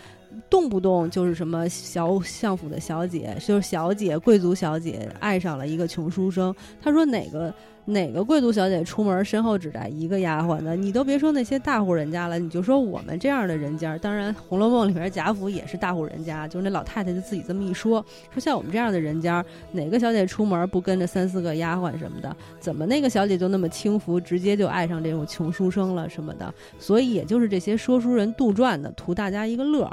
[0.51, 6.55] 动不动就是什么小相府的小姐，就是小姐贵族小姐爱上了一个穷书生。
[6.81, 7.53] 他说哪个
[7.85, 10.75] 哪个贵族小姐出门身后只带一个丫鬟的？
[10.75, 13.97] 你都别说那些大户人家了，你就说我们这样的人家。
[13.99, 22.37] 当然，《红楼梦》里面贾府也是大户人家，就是那老太太就自己这么一说，说像我们这样的人家，哪个小姐出门不跟着三四个丫鬟什么的？
[22.59, 26.53] 怎么那个小姐就那么轻浮，直接就爱上这种穷书生了什么的？
[26.81, 29.89] 所以也就是这些说书人杜撰的，图大家一个乐。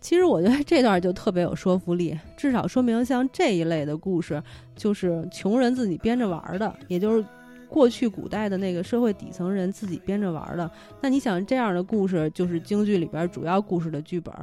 [0.00, 4.42] 其实我觉得这段就特别有说服力，至少说明像这一类的故事，
[4.74, 7.24] 就是穷人自己编着玩的，也就是
[7.68, 10.70] 过去古代的那个社会底层人自己编着玩的。
[11.00, 14.34] 那你想，这样的故事就是京剧里边主要故事的剧本，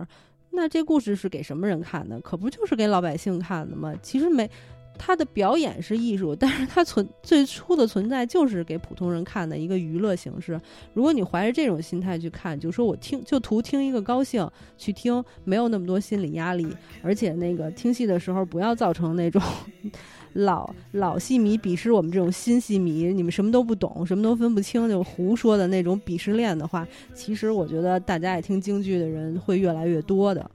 [0.51, 2.19] 那这故事是给什么人看的？
[2.21, 3.93] 可不就是给老百姓看的吗？
[4.01, 4.49] 其实没。
[4.97, 10.59] 他的表演是艺术，但是他存最初的存在就是给普通人看的一个娱乐形式。
[10.93, 16.67] 如果你怀着这种心态去看，就说我听就图听一个高兴去听，没有那么多心理压力，
[17.01, 19.41] 而且那个听戏的时候不要造成那种
[20.33, 30.51] 老老戏迷鄙视我们这种新戏迷，你们什么都不懂，什么都分不清就胡说的那种鄙视链的话，其实我觉得大家爱听京剧的人会越来越多的。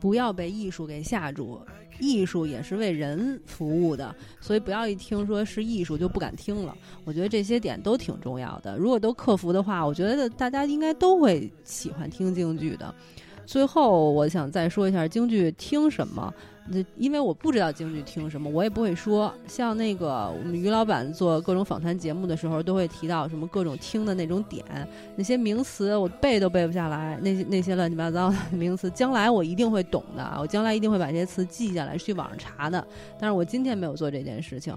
[0.00, 1.60] 不要被艺术给吓住。
[2.02, 6.76] 艺术也是为人服务的，所以不要一听说是艺术就不敢听了。
[7.04, 12.92] 我觉得这些点都挺重要的，如果都克服的话，我觉得大家应该都会喜欢听京剧的。
[13.46, 16.32] 最后，我想再说一下京剧听什么。
[16.68, 19.34] 那因为我不知道京剧听什么，我也不会说。
[19.48, 24.64] 像那个我们于老板做各种访谈节目的时候，都会提到什么各种听的那种点，
[25.16, 32.86] 那些名词我背都背不下来，那些那些乱七八糟的 名词，将来我一定会懂的，我将来一定会把这些词记下来，去网上查的。
[33.18, 34.72] 但是我今天没有做这件事情，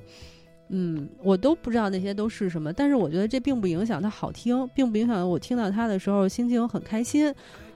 [0.69, 2.73] 嗯，我都不知道那些都是什么。
[2.73, 7.31] 但是我觉得这并不影响它好听，并不影响我听到它的时候心情很开心。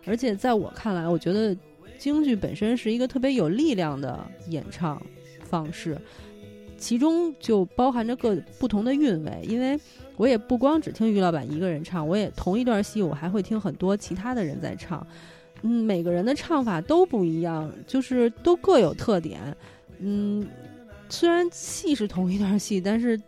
[0.06, 1.56] 而且在我看来，我觉得。
[1.98, 5.06] 京剧本身是一个特别有力量的演唱
[5.42, 6.00] 方式，
[6.78, 9.46] 其中就包含着各不同的韵味。
[9.46, 9.78] 因为
[10.16, 15.06] 我也不光只听于老板一个人唱，我也同一段戏我还会听很多其他的人在唱。
[15.62, 19.42] 嗯，每个人的唱法都不一样，就是都各有特点。
[20.00, 20.48] 嗯，
[21.10, 23.22] 虽然戏是同一段戏，但是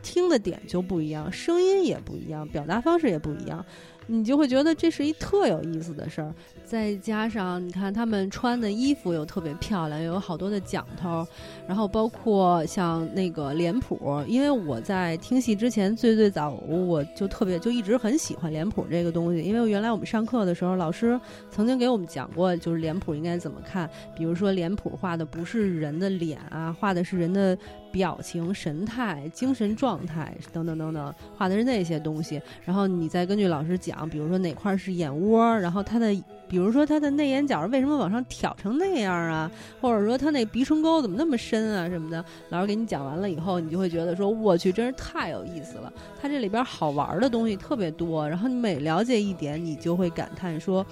[0.00, 3.66] 听的点就不一样，声音也不一样，表达方式也不一样。
[4.06, 6.34] 你就会觉得这是一特有意思的事儿。
[6.64, 11.26] 再加上你看他们穿的衣服又特别漂亮，又有好多的讲头，
[11.66, 27.56] 然后包括像那个脸谱，因为我在听戏之前最最早我就特别就一直很喜欢脸谱这个东西，因为原来我们上课的时候老师曾经给我们讲过，就是脸谱应该怎么看，比如说脸谱画的不是人的脸啊，画的是人的
[27.92, 36.12] 表情、神态、精神状态等等等等，画的是那些东西，然后你再根据老师讲，比如说哪块是眼窝，然后他的。
[36.48, 39.50] 比如说他的内眼角为什么往上挑成那样啊？
[39.80, 41.88] 或者说他那鼻唇沟怎么那么深啊？
[41.88, 45.90] 什么的，老师给你讲完了以后，你就会觉得说我去，真是太有意思了。
[46.20, 50.84] 他这里边好玩的东西特别多，然后你每了解一点，你就会感叹说，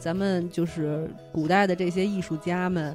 [0.00, 2.92] 咱们就是古代的这些艺术家们，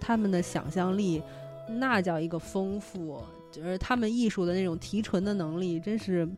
[0.00, 1.22] 他们的想象力
[1.68, 6.28] 那叫一个丰富，就是他们艺术的那种提纯的能力，真是。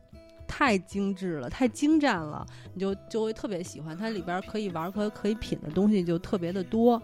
[0.49, 7.03] 太精致了，太精湛了，你就就会特别喜欢它里边可以玩和可以品的东西就特别的多。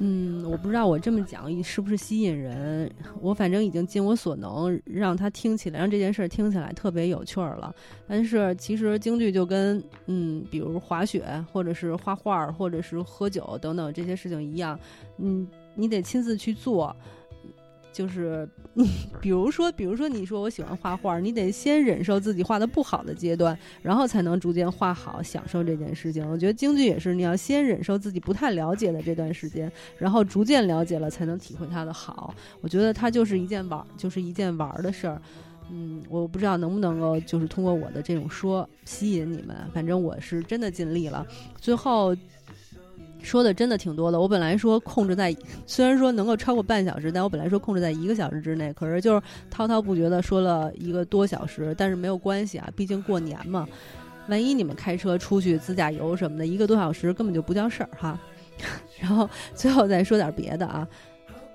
[0.00, 7.72] 嗯，我不知道我这么讲是不是吸引人，我反正已经尽我所能让他听起来，让这件事听起来特别有趣儿了。
[8.08, 14.76] 但是其实京剧就跟嗯，比如滑雪或者是画画或者是喝酒等等这些事情一样，
[15.18, 16.94] 嗯，你得亲自去做。
[17.96, 18.86] 就是 你，
[19.22, 26.28] 比如说，比如说，你说我喜欢画画，你得先忍受自己画的不好的阶段，然后才能逐渐画好，享受这件事情。
[26.30, 32.34] 我觉得京剧也是，你要先忍受自己不太了解的这段时间，然后逐渐了解了，才能体会它的好。
[32.60, 35.18] 我觉得它就是一件玩，就是一件玩的事儿。
[35.72, 39.56] 嗯，我不知道能不能够，就是通过我的这种说吸引你们。
[39.72, 41.26] 反正我是真的尽力了。
[41.58, 42.14] 最后。
[43.26, 44.20] 说的真的挺多的。
[44.20, 45.34] 我本来说控制在，
[45.66, 49.20] 虽然说能够超过半小时，但我本来说控制在一个小时之内，可是就是
[49.50, 51.74] 滔滔不绝的说了一个多小时。
[51.76, 53.66] 但是没有关系啊，毕竟过年嘛，
[54.28, 58.16] 万一你们开车出去自驾游什么的，一个多小时根本就不叫事儿哈。
[59.00, 60.86] 然后最后再说点别的啊。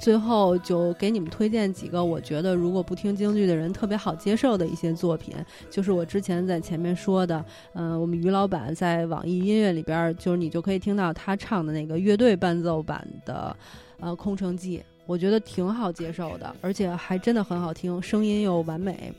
[0.01, 5.35] 最后就给你们推荐几个我觉得如果不听京剧的人特别好接受的一些作品，
[5.69, 13.55] 就是我之前在前面说的，嗯，我们于老板在网易音乐里边，就是你就可以听到他唱的那个乐队伴奏版的，
[13.99, 19.13] 呃，《空城计》，我觉得挺好接受的，而且还真的很好听，声音又完美，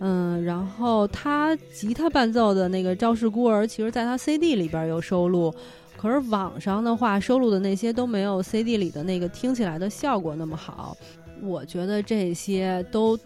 [0.00, 5.54] 嗯，然后他吉他伴奏的那个《赵氏孤儿》，其实在他 CD 里边有收录。
[6.06, 10.96] 可是网上的话收录的那些都没有 CD 里的那个听起来的效果那么好，
[11.42, 13.18] 我觉得这些都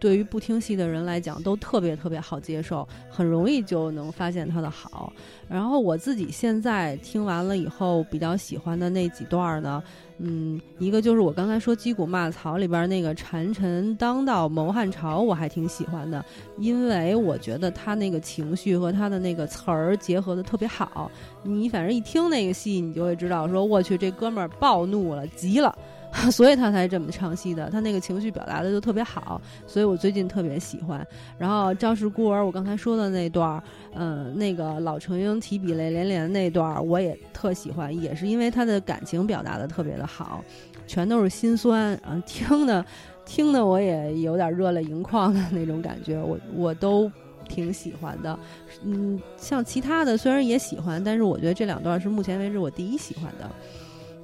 [0.00, 5.12] 对于不听戏的人来讲都特别特别好接受，很容易就能发现他的好。
[5.46, 9.82] 然后我自己现在听完了以后比较喜欢的那几段呢。
[10.22, 16.22] 嗯，一个就是我刚才说《击鼓骂曹》里边那个“谗臣当道谋汉朝”，我还挺喜欢的，
[16.58, 21.10] 因为我觉得他那个情绪和他的那个词儿结合的特别好。
[21.42, 25.74] 你反正一听那个戏，你就会知道，说我去这哥们儿暴怒了，急了。
[26.30, 31.06] 所以他才这么唱戏的，他那个情绪表达的就特别好，所以我最近特别喜欢。
[31.38, 33.62] 然后《赵氏孤儿》，我刚才说的那段儿，
[33.94, 40.44] 嗯，那个老成英提笔泪连连那段儿，我也特喜欢，也是因为他的感情表达的特别的好，
[40.86, 42.84] 全都是心酸啊，听的
[43.24, 47.10] 听的我也有点热泪盈眶的那种感觉，我我都
[47.48, 48.36] 挺喜欢的。
[48.82, 53.48] 嗯，像其他的虽然也喜欢，但是我觉得这两段是目前为止我第一喜欢的。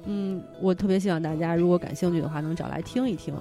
[0.07, 3.35] 嗯，我特别希望大家如果感兴趣的话，能找来听一听。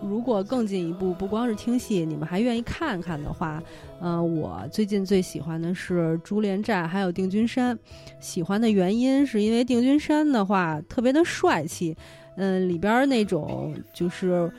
[0.00, 3.62] 如果更进一步，不光是听戏，你们还愿意看看的话，
[4.00, 7.76] 嗯，我最近最喜欢的是《珠帘寨》还有《定军山》。
[8.20, 11.96] 喜欢的原因是因为《定军山》的话特别的帅气，
[12.36, 14.50] 嗯，里边那种就是。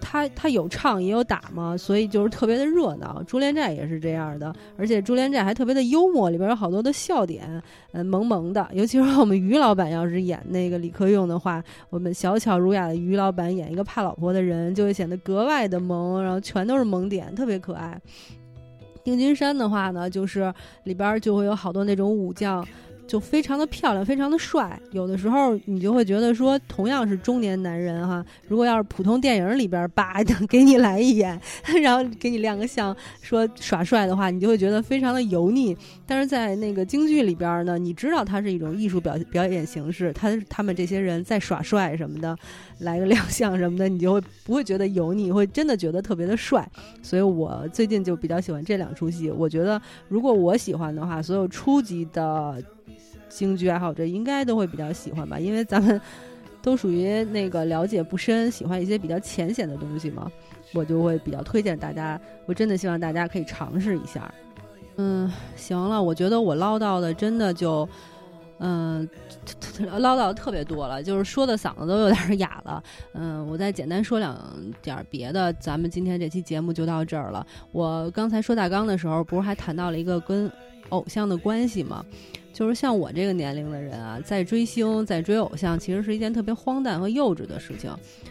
[0.00, 3.22] 他他有唱也有打嘛，所以就是特别的热闹。
[3.24, 8.66] 珠帘寨也是这样的，而且珠帘寨还特别的幽默，里边有好多的笑点，嗯，萌萌的。
[8.72, 18.00] 尤其是我们于老板要是演那个李克用的话，我们小巧儒雅的于老板演一个怕老婆的人，就会显得格外的萌，然后全都是萌点，特别可爱。
[19.04, 20.52] 定军山的话呢，就是
[20.84, 22.66] 里边就会有好多那种武将。
[23.08, 24.78] 就非常的漂亮，非常的帅。
[24.92, 31.40] 有的时候你就会觉得说，同样是中年男人哈，如果要是普通电影里边叭给你来一眼，
[31.82, 35.76] 然后给你亮个相，说耍帅的话，你就会觉得非常的油腻。
[36.06, 42.36] 但是在那个京剧里边呢，你知道它是一种艺术表表演形式，他他们这些人在耍帅什么的，
[42.80, 46.68] 来个亮相什么的，你就会不会觉得油腻，会真的觉得特别的帅。
[47.02, 49.30] 所以我最近就比较喜欢这两出戏。
[49.30, 52.62] 我觉得如果我喜欢的话，所有初级的。
[53.38, 56.00] 京剧爱好者应该都会比较喜欢吧，因为咱们
[56.60, 60.28] 都属于那个了解不深，喜欢一些比较浅显的东西嘛，
[60.74, 62.20] 我就会比较推荐大家。
[62.46, 64.34] 我真的希望大家可以尝试一下。
[64.96, 67.88] 嗯，行了，我觉得我唠叨的真的就，
[68.58, 69.08] 嗯，
[69.98, 72.82] 唠叨特别多了，就是说的嗓子都有点哑了。
[73.12, 74.36] 嗯，我再简单说两
[74.82, 77.46] 点别的，咱们今天这期节目就到这儿了。
[77.70, 80.50] 我刚才说大纲的时候，不是还谈到了一个跟
[80.88, 82.04] 偶像的关系吗？
[82.58, 87.88] 就是像我这个年龄的人啊，在追星、在追偶像，其实是一件特别荒诞和幼稚的事情。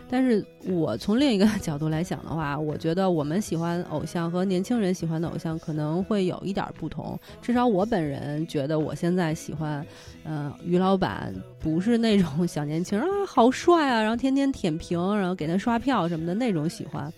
[0.09, 7.17] 但是我从另一个 角度来讲的话，我觉得我们喜欢偶像和年轻人喜欢的偶像可能会有一点不同。
[7.41, 9.85] 至少我本人觉得，我现在喜欢，
[10.25, 17.09] 嗯，于老板不是那种 小年轻啊，好帅啊，然后天天舔屏，然后给他刷票什么的那种喜欢。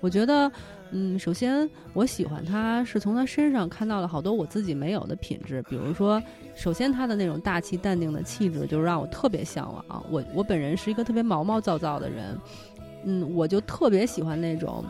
[0.00, 0.50] 我觉得。
[0.96, 6.22] 嗯，首先我喜欢他是从他身上看到了好多我自己没有的品质，比如说，
[6.54, 10.06] 首先他的那种大气淡定的气质，就让我特别向往。
[10.08, 12.38] 我我本人是一个特别毛毛躁躁的人，
[13.06, 14.84] 嗯，我就特别喜欢那种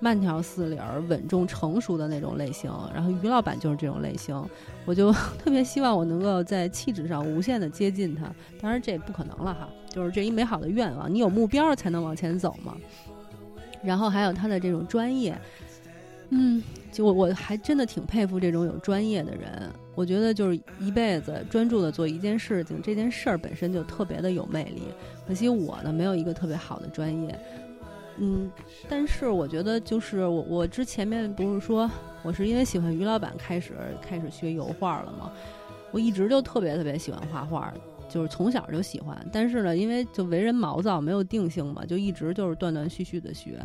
[0.00, 0.76] 慢条斯理、
[1.08, 2.68] 稳重成熟的那种类型。
[2.92, 4.34] 然后于老板就是这种类型，
[4.84, 8.24] 我就 特别希望我能够在气质上无限的接近他。
[8.60, 12.74] 当然这也不可能了哈，就是这一美好的愿望，你有目标才能往前走嘛。
[13.82, 15.36] 然后还有他的这种专业，
[16.30, 19.70] 嗯，就我我还真的挺佩服这种有专业的人。
[19.94, 24.82] 我觉得就是一辈子专注的做一件事情，这件事儿本身就特别的有魅力。
[25.26, 27.38] 可惜我呢没有一个特别好的专业，
[28.18, 28.50] 嗯，
[28.88, 31.90] 但是我觉得就是我我之前面不是说
[32.22, 35.32] 我是因为喜欢于老板开始开始学油画了吗？
[35.92, 37.72] 我一直就特别特别喜欢画画。
[38.16, 43.60] 就是从小就喜欢，但是呢，因为就为人毛躁，没有定性嘛，就一直就是断断续续的学，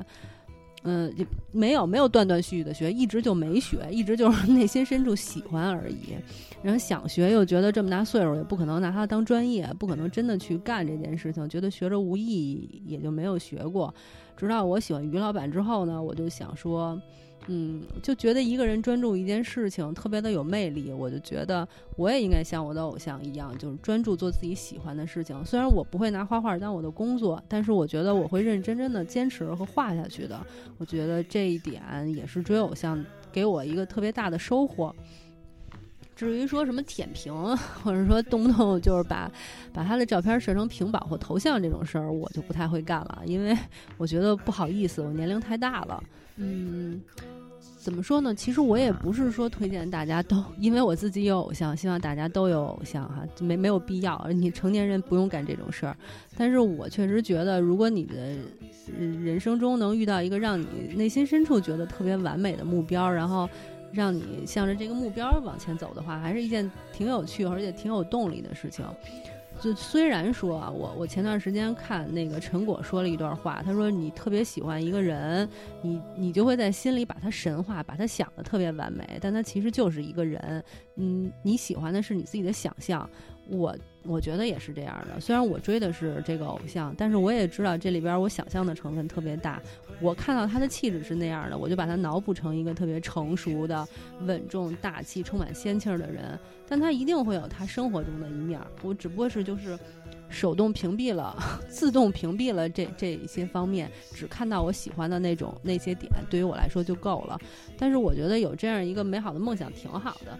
[0.83, 1.09] 嗯，
[1.53, 6.17] 没有没有断断续续的学，一直就没学，一直就是内心深处喜欢而已。
[6.61, 13.95] 然后想学，又觉得这么大岁数也不可能拿它当专业，不可能真的去干这件事情，觉得学着无意义，也就没有学过。
[14.35, 17.01] 直到我喜欢于老板之后呢，我就想说。
[17.47, 21.67] 嗯，就觉得一个人专注一件事情特别的有魅力，我就觉得
[21.97, 25.43] 我也应该像我的偶像一样，就是专注做自己喜欢的事情。
[25.43, 30.39] 虽然我不会拿画画当我的工作，但是我觉得我会认认真真的坚持和画下去的。
[30.77, 31.81] 我觉得这一点
[32.15, 34.93] 也是追偶像给我一个特别大的收获。
[36.15, 37.33] 至于说什么舔屏，
[37.83, 39.31] 或者说动不动就是把
[39.73, 43.57] 把他的照片设成屏保或头像这种事儿，我就不太会干了，因为
[43.97, 46.03] 我觉得不好意思，我年龄太大了。
[46.43, 46.99] 嗯，
[47.79, 48.33] 怎么说呢？
[48.33, 54.27] 其实我也不是说推荐大家都， 因为我自己有偶像，希望大家都有偶像哈，没没有必要。
[54.33, 55.95] 你成年人不用干这种事儿。
[56.35, 58.35] 但是我确实觉得，如果你的
[58.97, 60.65] 人生中能遇到一个让你
[60.95, 63.47] 内心深处觉得特别完美的目标，然后
[63.91, 68.83] 让你向着这个目标往前走的话，还是一件挺有趣而且挺有动力的事情。
[69.61, 75.47] 就虽然说啊，我我前段时间看那个陈果说了一段话，他说你特别喜欢一个人，
[75.83, 80.63] 你你就会在心里把他神化，把他想的特别完美，但他其实就是一个人，
[80.95, 83.07] 嗯，你喜欢的是你自己的想象，
[83.47, 83.77] 我。
[84.03, 85.21] 我觉得也是这样的。
[85.21, 89.61] 虽然我追的是这个偶像，但是我也知道这里边我想象的成分特别大。
[90.01, 93.87] 我看到他的气质是那样的，我就把他脑补成一个特别成熟的、
[94.21, 96.37] 稳重、大气、充满仙气儿的人。
[96.67, 98.59] 但他一定会有他生活中的一面。
[98.81, 99.77] 我只不过是就是
[100.29, 101.35] 手动屏蔽了、
[101.69, 107.39] 自动屏蔽了这这一些方面，只看到我喜欢的那种那些点，对于我来说就够了。
[107.77, 110.37] 但是我觉得有这样一个美好的梦想挺好的。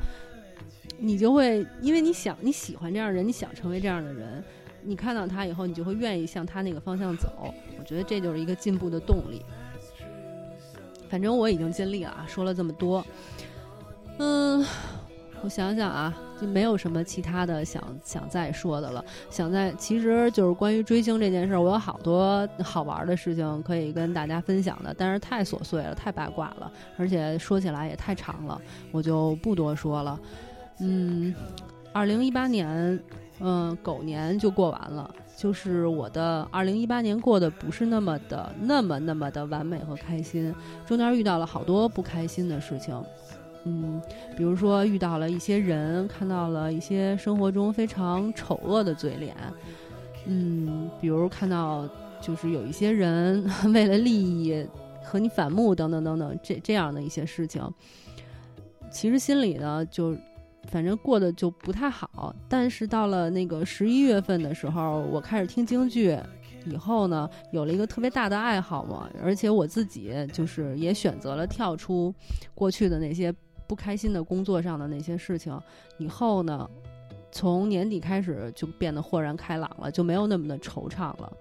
[0.98, 4.44] 你就会，因为你想你喜欢这样的人，你想成为这样的人，
[4.84, 7.54] 你看到他以后，你就会愿意向他那个方向走。
[7.80, 9.42] 我觉得这就是一个进步的动力。
[11.10, 13.06] 反正我已经尽力了啊，说了这么多，
[14.18, 14.66] 嗯，
[15.44, 19.04] 我想想啊，就没有什么其他的想想再说的了。
[19.30, 28.62] 想在，其实就是关于追星这件事，我有好多好玩的事情可以跟大家分享的，但是太琐碎了，太八卦了，而且说起来也太长了，
[28.92, 30.18] 我就不多说了。
[30.80, 31.36] 嗯，
[31.92, 32.98] 二零一八年，
[33.42, 35.10] 嗯，狗年就过完了。
[35.36, 40.54] 就是我的二零一八年过得不是那么的、那么、那么的完美和开心，
[40.86, 42.96] 中间遇到了好多不开心的事情。
[43.64, 44.00] 嗯，
[44.38, 49.36] 比如说遇到了一些人，看到了一些生活中非常丑恶的嘴脸。
[50.28, 51.90] 嗯，比如看到
[52.20, 54.64] 就是有一些人 为了利益
[55.04, 57.68] 和你反目等等等等，这这样的一些事情，
[58.92, 60.16] 其实心里呢就。
[60.68, 66.18] 反正过得就不太好，但是到了那个十一月份的时候，我开始听京剧，
[66.66, 72.14] 以后呢，有了一个特别大的爱好嘛，而且我自己就是也选择了跳出
[72.54, 73.34] 过去的那些
[73.68, 75.60] 不开心的工作上的那些事情，
[75.98, 76.70] 以后呢，
[77.32, 81.32] 从年底开始就变得豁然开朗了，就没有那么的惆怅了。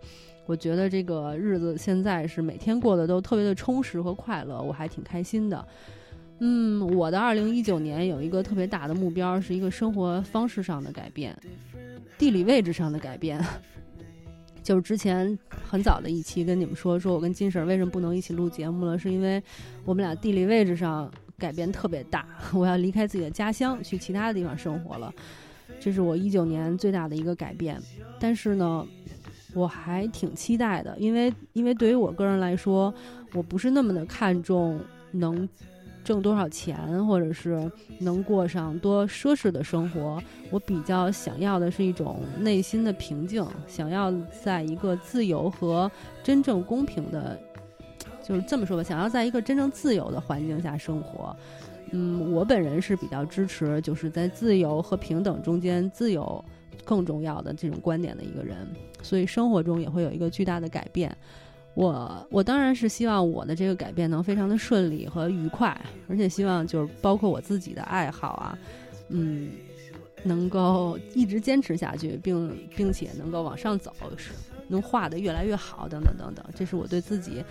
[0.46, 5.64] 我觉得这个日子现在是每天过得都特别的充实和快乐，我还挺开心的。
[6.40, 11.36] 嗯，我的二零一九年有一个特别大的目标，是一个生活方式上的改变，
[12.16, 13.38] 地理位置上的改变。
[14.62, 19.42] 就是之前很早的一期跟你们说，说我跟金婶为什么不能一起录节目了，是因为
[19.84, 25.12] 我们俩地理位置上改变特别大， 我要离开自己的家乡，去其他的地方生活了。
[25.78, 27.78] 这是我一九年最大的一个改变。
[28.18, 28.86] 但是呢，
[29.54, 32.92] 我还挺期待的，因为因为对于我个人来说，
[33.34, 34.80] 我不是那么的看重
[35.10, 35.46] 能。
[36.02, 40.20] 挣多少钱，或者是能过上多奢侈的生活，
[40.50, 44.12] 我比较想要的是一种内心的平静，想要
[44.42, 45.90] 在一个自由和
[46.22, 47.38] 真正公平的，
[48.22, 51.36] 就是这么说吧，想要在一个真正自由的环境下生活。
[51.92, 56.44] 嗯，我本人是比较支持，就是在自由和平等中间，自由
[56.84, 58.56] 更重要的这种观点的一个人，
[59.02, 61.14] 所以生活中也会有一个巨大的改变。
[61.74, 65.78] 我我当然是希望我的这个改变能非常的顺利和愉快，
[66.08, 68.58] 而且希望就是包括我自己的爱好啊，
[69.08, 69.50] 嗯，
[70.24, 73.92] 能够一直坚持下去，并并且能够往上走，
[74.68, 77.42] 能画的越来越好，等等等等，这是我对自己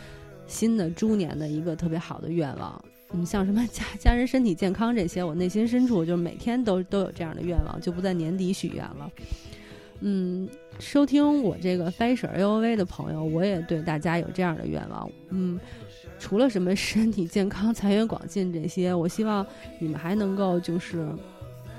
[0.48, 2.84] 新的猪年的一个特别好的愿望。
[3.12, 9.10] 嗯，像什么家家人身体健康这些，我内心深处就是每天都都有这样的愿望，就不在年底许愿了。
[10.01, 10.47] 嗯。
[10.80, 15.11] 收听我这个 Fashion A O V 的朋友，我也对大家有这样的愿望。
[15.27, 15.59] 嗯，
[16.17, 19.45] 除了什么身体健康、财源广进这些，我希望
[19.77, 21.05] 你们还能够就是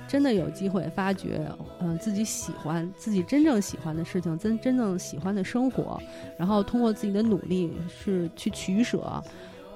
[0.06, 5.98] 真的有机会发掘，嗯，自己喜欢、自己真正喜欢的事情，真真正喜欢的生活，
[6.36, 9.24] 然后通过自己的努力是去取舍，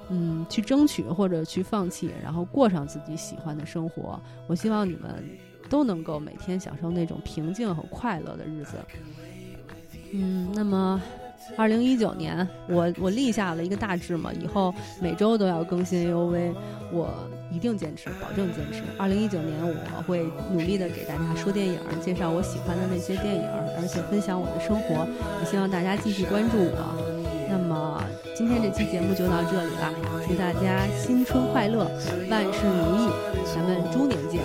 [0.09, 4.21] 嗯，去争取或者去放弃，然后过上自己喜欢的生活。
[4.45, 5.27] 我希望你们。
[5.69, 8.73] 都能够每天享受那种平静和快乐的日子。
[10.13, 11.01] 嗯，那么，
[11.57, 16.53] 二零一九年，我我立下了一个大志嘛，以后每周都要更新 U V，
[16.91, 17.13] 我
[17.51, 18.83] 一定坚持，保证坚持。
[18.97, 23.43] 二零一九年，我会努力的给大家说电影，介绍我喜欢的那些电影，
[23.77, 25.05] 而且分享我的生活。
[25.41, 27.15] 也希望大家继续关注我。
[27.49, 28.01] 那么，
[28.35, 29.93] 今天这期节目就到这里了，
[30.27, 31.85] 祝大家新春快乐，
[32.29, 33.09] 万事如意，
[33.53, 34.41] 咱们猪年见，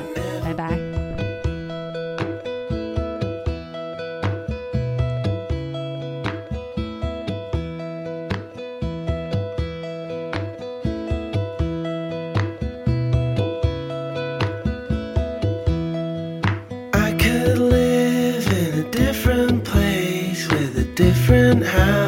[21.51, 22.00] and how